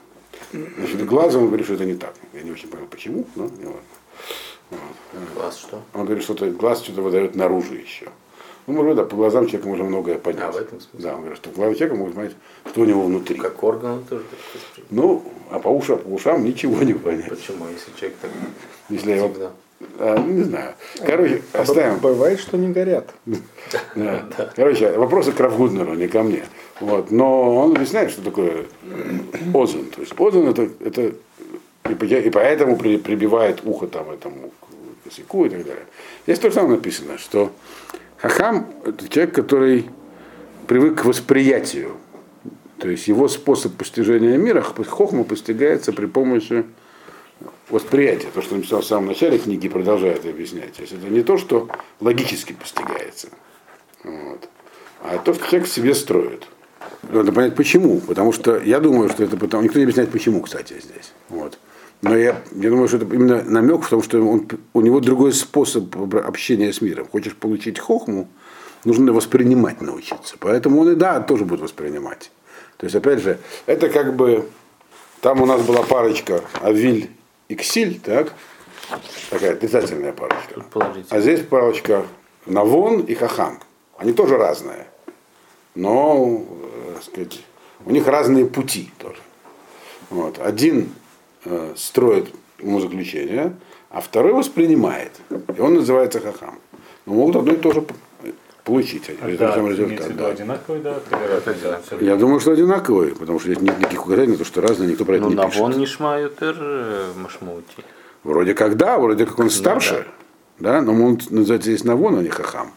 Значит, 0.53 1.05
глазом 1.07 1.43
он 1.43 1.49
говорит, 1.49 1.67
что 1.67 1.75
это 1.75 1.85
не 1.85 1.95
так. 1.95 2.15
Я 2.33 2.43
не 2.43 2.51
очень 2.51 2.69
понял, 2.69 2.87
почему, 2.87 3.27
но 3.35 3.45
не 3.45 3.65
важно. 3.65 3.81
Вот. 4.71 4.81
Глаз 5.35 5.59
что? 5.59 5.83
Он 5.95 6.05
говорит, 6.05 6.25
что 6.25 6.35
глаз 6.35 6.83
что-то 6.83 7.03
выдает 7.03 7.35
наружу 7.35 7.75
еще. 7.75 8.09
Ну, 8.67 8.73
может 8.73 8.89
быть, 8.89 8.97
да, 8.97 9.05
по 9.05 9.17
глазам 9.17 9.47
человека 9.47 9.69
можно 9.69 9.85
многое 9.85 10.19
понять. 10.19 10.43
А, 10.43 10.51
в 10.53 10.57
этом 10.57 10.81
смысле? 10.81 11.01
Да, 11.09 11.15
он 11.15 11.21
говорит, 11.21 11.39
что 11.39 11.51
глаза 11.51 11.75
человека 11.75 11.97
могут 11.97 12.15
понять, 12.15 12.33
что 12.69 12.81
у 12.81 12.85
него 12.85 13.03
внутри. 13.05 13.39
Как 13.39 13.63
орган 13.63 13.91
он 13.93 14.05
тоже. 14.05 14.25
Ну, 14.91 15.23
а 15.51 15.59
по 15.61 15.69
ушам, 15.69 15.99
по 15.99 16.09
ушам 16.09 16.45
ничего 16.45 16.83
не 16.83 16.95
понять. 16.95 17.29
Почему, 17.29 17.67
если 17.69 17.93
человек 17.99 18.17
так 18.21 18.31
Если 18.89 19.11
я 19.11 19.17
его, 19.17 19.29
всегда? 19.29 19.51
а, 20.01 20.19
ну, 20.19 20.33
не 20.33 20.43
знаю. 20.43 20.75
Короче, 21.05 21.43
оставим. 21.53 21.99
Бывает, 21.99 22.41
что 22.41 22.57
не 22.57 22.73
горят. 22.73 23.11
Да. 23.97 24.53
Короче, 24.55 24.93
вопросы 24.97 25.33
к 25.33 25.41
Равгуднеру, 25.41 25.95
не 25.95 26.07
ко 26.09 26.23
мне. 26.23 26.45
Вот. 26.81 27.11
Но 27.11 27.57
он 27.57 27.73
объясняет, 27.77 28.11
что 28.13 28.23
такое 28.23 28.67
озон. 29.55 29.87
То 29.87 30.01
есть 30.03 30.13
озон 30.19 30.49
это, 30.49 30.69
это 30.85 31.13
и, 31.91 31.95
по- 31.95 32.31
поэтому 32.33 32.77
при- 32.77 32.99
прибивает 32.99 33.61
ухо 33.65 33.87
там 33.89 34.11
этому 34.11 34.53
косяку 35.05 35.45
и 35.47 35.49
так 35.49 35.65
далее. 35.65 35.85
Здесь 36.27 36.39
то 36.39 36.49
же 36.49 36.55
самое 36.55 36.77
написано, 36.77 37.19
что 37.19 37.51
хахам 38.19 38.67
это 38.85 39.09
человек, 39.09 39.35
который 39.35 39.91
привык 40.67 41.03
к 41.03 41.05
восприятию. 41.05 41.97
То 42.79 42.89
есть 42.89 43.09
его 43.09 43.29
способ 43.29 43.75
постижения 43.75 44.37
мира, 44.37 44.61
хохма 44.61 45.25
постигается 45.25 45.93
при 45.93 46.07
помощи 46.07 46.65
восприятия. 47.71 48.29
То, 48.35 48.43
что 48.43 48.57
написал 48.57 48.83
в 48.83 48.87
самом 48.87 49.07
начале 49.07 49.39
книги, 49.39 49.69
продолжает 49.69 50.27
объяснять. 50.27 50.75
То 50.75 50.83
есть 50.83 50.93
это 50.93 51.07
не 51.09 51.23
то, 51.23 51.39
что 51.39 51.69
логически 52.01 52.53
постигается. 52.53 53.29
Вот. 54.05 54.49
А 55.03 55.19
то, 55.19 55.35
что 55.35 55.47
человек 55.47 55.69
в 55.69 55.73
себе 55.73 55.95
строит. 55.95 56.47
Надо 57.11 57.33
понять 57.33 57.55
почему. 57.55 58.01
Потому 58.01 58.33
что 58.33 58.59
я 58.59 58.81
думаю, 58.81 59.09
что 59.09 59.25
это 59.25 59.37
потому. 59.37 59.63
Никто 59.63 59.79
не 59.79 59.85
объясняет 59.85 60.11
почему, 60.11 60.41
кстати, 60.43 60.75
здесь. 60.75 61.13
Вот. 61.29 61.59
Но 62.03 62.17
я, 62.17 62.43
я 62.53 62.71
думаю, 62.71 62.89
что 62.89 62.99
это 62.99 63.07
именно 63.15 63.43
намек 63.43 63.83
в 63.83 63.89
том, 63.89 64.03
что 64.03 64.21
он, 64.21 64.49
у 64.75 64.81
него 64.81 65.01
другой 65.01 65.33
способ 65.33 65.97
общения 66.15 66.73
с 66.73 66.81
миром. 66.81 67.09
Хочешь 67.11 67.35
получить 67.35 67.79
хохму, 67.79 68.29
нужно 68.85 69.13
воспринимать 69.13 69.81
научиться. 69.81 70.37
Поэтому 70.39 70.81
он 70.81 70.93
и 70.93 70.95
да, 70.95 71.21
тоже 71.21 71.45
будет 71.45 71.61
воспринимать. 71.61 72.31
То 72.77 72.85
есть, 72.85 72.95
опять 72.95 73.21
же, 73.21 73.39
это 73.67 73.89
как 73.89 74.15
бы 74.15 74.47
там 75.21 75.41
у 75.41 75.47
нас 75.47 75.63
была 75.63 75.83
парочка 75.83 76.43
Авиль 76.61 77.11
и 77.49 77.55
Ксиль, 77.57 77.99
так? 78.01 78.35
Такая 79.31 79.55
отрицательная 79.55 80.13
парочка. 80.13 80.65
А 81.11 81.21
здесь 81.21 81.41
парочка 81.41 82.07
Навон 82.45 83.01
и 83.01 83.15
Хахам. 83.15 83.59
Они 83.99 84.13
тоже 84.13 84.37
разные. 84.37 84.87
Но, 85.75 86.45
э, 86.49 86.93
так 86.95 87.05
сказать, 87.05 87.41
у 87.85 87.91
них 87.91 88.07
разные 88.07 88.47
пути 88.47 88.91
тоже. 88.99 89.19
Вот. 90.11 90.39
Один 90.39 90.91
э, 91.47 91.73
строит 91.77 92.27
умозаключение, 92.61 93.57
а 93.91 94.01
второй 94.01 94.33
воспринимает. 94.33 95.13
И 95.57 95.61
он 95.61 95.75
называется 95.75 96.21
Хахам. 96.21 96.59
Но 97.07 97.15
могут 97.15 97.37
одно 97.37 97.53
и 97.53 97.57
то 97.57 97.73
же 97.73 97.85
получить. 98.65 99.09
Это 99.09 99.39
Да, 99.39 99.57
результат, 99.57 100.17
да. 100.17 100.27
одинаковый, 100.29 100.81
да? 100.81 100.99
разный? 101.11 102.05
Я 102.07 102.17
думаю, 102.17 102.41
что 102.41 102.51
одинаковые, 102.53 103.15
потому 103.15 103.39
что 103.39 103.53
здесь 103.53 103.63
нет 103.63 103.79
никаких 103.79 104.05
указаний, 104.05 104.33
на 104.33 104.39
то, 104.39 104.45
что 104.45 104.61
разные, 104.61 104.91
никто 104.91 105.05
про 105.05 105.15
это 105.17 105.25
Ну, 105.25 105.31
не 105.31 105.37
пишет. 105.37 105.61
вон 105.61 105.73
нишма 105.79 106.21
ютер 106.21 106.57
э, 106.59 107.13
машмаути. 107.17 107.85
Вроде 108.25 108.55
как 108.55 108.77
да, 108.77 108.99
вроде 108.99 109.25
как 109.25 109.39
он 109.39 109.51
старше, 109.51 110.07
да. 110.59 110.81
но 110.83 110.93
он 110.93 111.21
называется 111.31 111.71
здесь 111.71 111.85
Навон, 111.85 112.19
а 112.19 112.23
не 112.23 112.29
Хахам. 112.29 112.73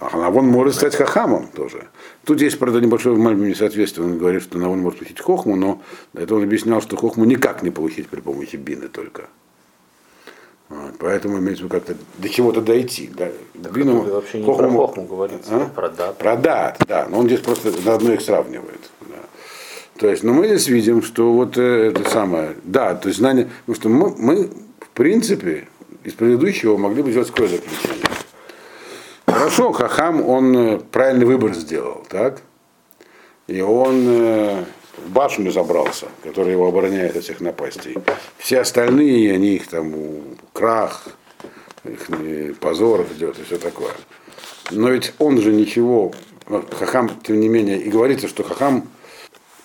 А 0.00 0.16
Навон 0.16 0.46
может 0.46 0.76
стать 0.76 0.94
Хахамом 0.96 1.48
тоже. 1.48 1.88
Тут 2.24 2.40
есть, 2.40 2.58
правда, 2.58 2.80
небольшое 2.80 3.16
маленькое 3.16 3.50
несоответствие. 3.50 4.06
Он 4.06 4.16
говорит, 4.18 4.42
что 4.42 4.56
Навон 4.58 4.78
может 4.80 4.98
получить 4.98 5.20
Хохму, 5.20 5.56
но 5.56 5.82
это 6.14 6.34
он 6.34 6.42
объяснял, 6.42 6.80
что 6.80 6.96
Хохму 6.96 7.26
никак 7.26 7.62
не 7.62 7.70
получить 7.70 8.08
при 8.08 8.20
помощи 8.20 8.56
Бины 8.56 8.88
только. 8.88 9.24
Вот, 10.70 10.94
поэтому 10.98 11.38
имеется 11.38 11.64
в 11.64 11.66
виду 11.66 11.74
как-то 11.74 11.96
до 12.16 12.28
чего-то 12.30 12.62
дойти. 12.62 13.10
Да. 13.14 13.28
Бину, 13.70 14.04
Тут 14.04 14.12
вообще 14.12 14.38
не 14.38 14.44
Хохму 14.46 14.56
про 14.56 14.86
хохму 14.86 15.04
говорится, 15.04 15.56
А? 15.56 15.66
про 15.66 15.88
дат. 15.90 16.16
Про 16.16 16.36
дат, 16.36 16.78
да. 16.88 17.06
Но 17.10 17.18
он 17.18 17.26
здесь 17.26 17.40
просто 17.40 17.70
заодно 17.70 18.12
их 18.14 18.22
сравнивает. 18.22 18.80
да. 19.00 19.16
То 19.98 20.08
есть, 20.08 20.22
но 20.22 20.32
мы 20.32 20.46
здесь 20.46 20.68
видим, 20.68 21.02
что 21.02 21.32
вот 21.32 21.58
э, 21.58 21.88
это 21.90 22.08
самое, 22.08 22.56
да, 22.64 22.94
то 22.94 23.08
есть 23.08 23.18
знание, 23.18 23.50
потому 23.66 23.76
что 23.76 23.88
мы, 23.90 24.14
мы 24.16 24.44
в 24.80 24.88
принципе 24.94 25.68
из 26.04 26.14
предыдущего 26.14 26.78
могли 26.78 27.02
бы 27.02 27.10
сделать 27.10 27.28
такое 27.28 27.48
заключение. 27.48 28.06
Хорошо, 29.40 29.72
Хахам, 29.72 30.28
он 30.28 30.54
э, 30.54 30.78
правильный 30.92 31.24
выбор 31.24 31.54
сделал, 31.54 32.04
так? 32.10 32.42
И 33.46 33.62
он 33.62 34.04
э, 34.06 34.64
в 34.98 35.10
башню 35.12 35.50
забрался, 35.50 36.08
который 36.22 36.52
его 36.52 36.68
обороняет 36.68 37.16
от 37.16 37.24
всех 37.24 37.40
напастей. 37.40 37.96
Все 38.36 38.60
остальные, 38.60 39.32
они 39.32 39.54
их 39.54 39.66
там 39.66 39.94
крах, 40.52 41.06
их 41.84 42.10
э, 42.10 42.52
позор 42.60 43.06
ждет 43.14 43.38
и 43.38 43.44
все 43.44 43.56
такое. 43.56 43.92
Но 44.72 44.90
ведь 44.90 45.14
он 45.18 45.40
же 45.40 45.52
ничего, 45.52 46.12
Хахам, 46.72 47.08
тем 47.22 47.40
не 47.40 47.48
менее, 47.48 47.80
и 47.80 47.88
говорится, 47.88 48.28
что 48.28 48.42
Хахам 48.42 48.90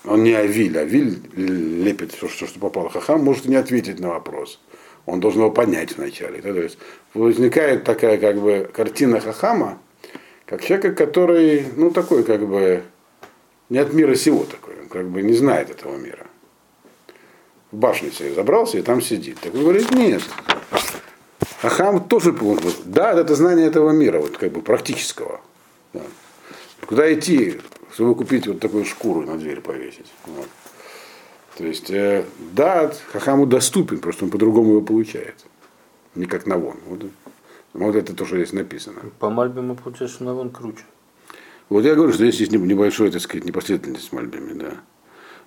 Он 0.06 0.24
не 0.24 0.32
Авиль. 0.36 0.80
Авиль 0.80 1.20
лепит 1.36 2.14
все, 2.14 2.30
что, 2.30 2.48
что 2.48 2.60
попало. 2.62 2.90
Хахам 2.90 3.26
может 3.26 3.44
не 3.44 3.58
ответить 3.58 4.00
на 4.00 4.08
вопрос. 4.08 4.58
Он 5.06 5.20
должен 5.20 5.42
его 5.42 5.52
понять 5.52 5.98
вначале. 5.98 6.42
То 6.42 6.50
есть 6.50 6.78
возникает 7.14 7.84
такая 7.84 8.18
как 8.18 8.40
бы 8.40 8.70
картина 8.74 9.20
Хахама, 9.20 9.80
как 10.46 10.64
человека, 10.64 10.94
который, 10.94 11.66
ну, 11.76 11.92
такой 11.92 12.24
как 12.24 12.48
бы 12.48 12.84
не 13.70 13.78
от 13.80 13.94
мира 13.94 14.16
сего 14.16 14.44
такой, 14.46 14.80
он 14.82 14.88
как 14.88 15.10
бы 15.10 15.22
не 15.22 15.34
знает 15.34 15.70
этого 15.70 15.98
мира. 15.98 16.26
В 17.72 17.78
башню 17.78 18.12
себе 18.12 18.34
забрался 18.34 18.78
и 18.78 18.82
там 18.82 19.02
сидит. 19.02 19.40
Так 19.42 19.54
он 19.54 19.62
говорит, 19.62 19.92
нет. 19.92 20.22
Хахам 21.62 22.08
тоже, 22.08 22.34
да, 22.86 23.20
это 23.20 23.36
знание 23.36 23.68
этого 23.68 23.92
мира, 23.92 24.20
вот 24.20 24.38
как 24.38 24.52
бы 24.52 24.62
практического. 24.62 25.42
Да. 25.94 26.02
Куда 26.86 27.12
идти, 27.12 27.60
чтобы 27.94 28.14
купить 28.16 28.48
вот 28.48 28.60
такую 28.60 28.86
шкуру 28.86 29.22
на 29.22 29.38
дверь 29.38 29.62
повесить? 29.62 30.12
Вот. 30.26 30.48
То 31.58 31.66
есть, 31.66 31.90
э, 31.90 32.26
да, 32.54 32.92
Хахаму 33.14 33.46
доступен, 33.46 34.00
просто 34.00 34.26
он 34.26 34.32
по-другому 34.32 34.72
его 34.72 34.82
получает. 34.82 35.36
Не 36.14 36.26
как 36.26 36.46
Навон. 36.46 36.78
Вот, 36.88 37.06
вот 37.74 37.96
это 37.96 38.14
то, 38.14 38.26
что 38.26 38.36
здесь 38.36 38.54
написано. 38.54 39.02
По 39.20 39.30
Мальбиму 39.30 39.76
получается, 39.76 40.16
что 40.16 40.26
Навон 40.26 40.50
круче. 40.50 40.84
Вот 41.70 41.84
я 41.84 41.96
говорю, 41.96 42.12
что 42.14 42.24
здесь 42.24 42.40
есть 42.40 42.52
небольшой, 42.52 43.10
так 43.10 43.22
сказать, 43.22 43.46
непоследовательность 43.46 44.10
с 44.10 44.12
Мальбими, 44.12 44.54
да. 44.54 44.72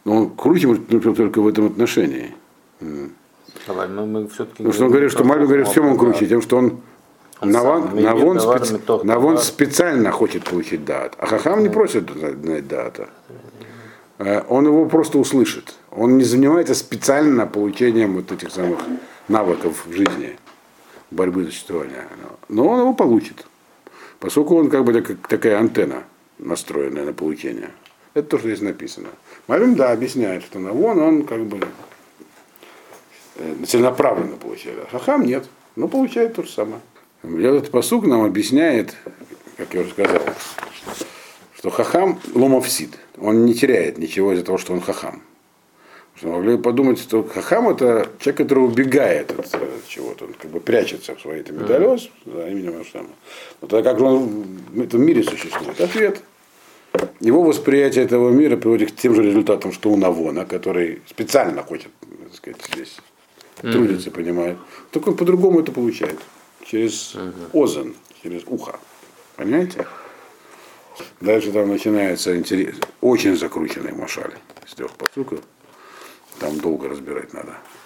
Но 0.04 0.16
он 0.16 0.30
круче 0.30 0.66
может 0.66 0.88
только 0.88 1.40
в 1.40 1.46
этом 1.46 1.66
отношении. 1.66 2.34
Давай, 3.66 3.88
мы, 3.88 4.06
мы 4.06 4.28
все-таки... 4.28 4.56
Потому 4.58 4.72
что 4.72 4.84
он 4.84 4.90
говорит, 4.90 5.10
что 5.10 5.24
Мальбим 5.24 5.46
говорит, 5.46 5.68
в 5.68 5.74
чем 5.74 5.86
он 5.86 5.98
круче? 5.98 6.26
Тем, 6.26 6.40
что 6.42 6.56
он 6.56 6.80
Он 7.40 7.50
Навон, 7.50 8.02
Навон, 8.02 8.38
специ- 8.38 9.04
Навон 9.04 9.38
специально 9.38 10.10
хочет 10.10 10.44
получить 10.44 10.84
дат, 10.84 11.14
а 11.18 11.26
Хахам 11.26 11.62
не 11.62 11.68
просит 11.68 12.06
дата. 12.66 13.10
Э, 14.18 14.42
Он 14.48 14.66
его 14.66 14.86
просто 14.86 15.18
услышит. 15.18 15.74
Он 15.90 16.18
не 16.18 16.24
занимается 16.24 16.74
специально 16.74 17.46
получением 17.46 18.14
вот 18.14 18.32
этих 18.32 18.50
самых 18.50 18.80
навыков 19.28 19.84
в 19.86 19.92
жизни, 19.92 20.36
борьбы 21.10 21.44
за 21.44 21.50
существование. 21.50 22.06
Но 22.48 22.66
он 22.66 22.80
его 22.80 22.94
получит. 22.94 23.46
Поскольку 24.20 24.56
он 24.56 24.68
как 24.70 24.84
бы 24.84 24.92
так- 25.00 25.26
такая 25.28 25.58
антенна, 25.58 26.02
настроенная 26.38 27.04
на 27.04 27.12
получение. 27.12 27.70
Это 28.14 28.28
то, 28.30 28.38
что 28.38 28.48
здесь 28.48 28.62
написано. 28.62 29.08
Мальбим, 29.46 29.74
да, 29.76 29.92
объясняет, 29.92 30.42
что 30.42 30.58
Навон, 30.58 30.98
он 30.98 31.22
как 31.24 31.44
бы 31.44 31.60
э, 33.36 33.54
целенаправленно 33.66 34.36
получает. 34.36 34.88
Хахам 34.90 35.24
нет, 35.24 35.46
но 35.76 35.86
получает 35.88 36.34
то 36.34 36.42
же 36.42 36.50
самое. 36.50 36.80
Этот 37.22 37.70
посук 37.70 38.06
нам 38.06 38.24
объясняет, 38.24 38.94
как 39.56 39.74
я 39.74 39.80
уже 39.82 39.90
сказал, 39.90 40.22
что 41.56 41.70
хахам 41.70 42.18
ломовсид. 42.34 42.90
Он 43.20 43.44
не 43.44 43.54
теряет 43.54 43.98
ничего 43.98 44.32
из-за 44.32 44.44
того, 44.44 44.58
что 44.58 44.72
он 44.72 44.80
хахам. 44.80 45.22
Потому 46.14 46.34
что 46.34 46.40
могли 46.40 46.58
подумать, 46.58 46.98
что 46.98 47.22
хахам 47.22 47.68
это 47.68 48.10
человек, 48.18 48.38
который 48.38 48.64
убегает 48.64 49.30
от 49.38 49.54
э, 49.54 49.68
чего-то, 49.86 50.24
он 50.24 50.34
как 50.34 50.50
бы 50.50 50.60
прячется 50.60 51.14
в 51.14 51.20
своей 51.20 51.44
медалез 51.50 52.08
за 52.26 52.48
именем 52.48 52.80
Ашема. 52.80 53.10
Но 53.60 53.68
тогда 53.68 53.90
как 53.90 53.98
же 53.98 54.04
он 54.04 54.46
в 54.72 54.80
этом 54.80 55.02
мире 55.02 55.22
существует? 55.22 55.80
Ответ. 55.80 56.22
Его 57.20 57.42
восприятие 57.42 58.04
этого 58.04 58.30
мира 58.30 58.56
приводит 58.56 58.92
к 58.92 58.96
тем 58.96 59.14
же 59.14 59.22
результатам, 59.22 59.72
что 59.72 59.90
у 59.90 59.96
Навона, 59.96 60.44
который 60.44 61.02
специально 61.06 61.62
хочет, 61.62 61.90
так 62.00 62.34
сказать, 62.34 62.60
здесь 62.72 62.96
трудится, 63.60 64.10
понимает. 64.10 64.56
Только 64.90 65.10
он 65.10 65.16
по-другому 65.16 65.60
это 65.60 65.72
получает. 65.72 66.18
Через 66.64 67.14
озон, 67.52 67.94
через 68.22 68.42
ухо. 68.46 68.78
Понимаете? 69.36 69.86
Дальше 71.20 71.52
там 71.52 71.68
начинается 71.68 72.36
интерес, 72.36 72.76
очень 73.00 73.36
закрученный 73.36 73.92
машаль 73.92 74.34
из 74.66 74.74
трех 74.74 74.92
посуков. 74.92 75.40
Там 76.38 76.58
долго 76.60 76.88
разбирать 76.88 77.32
надо. 77.32 77.56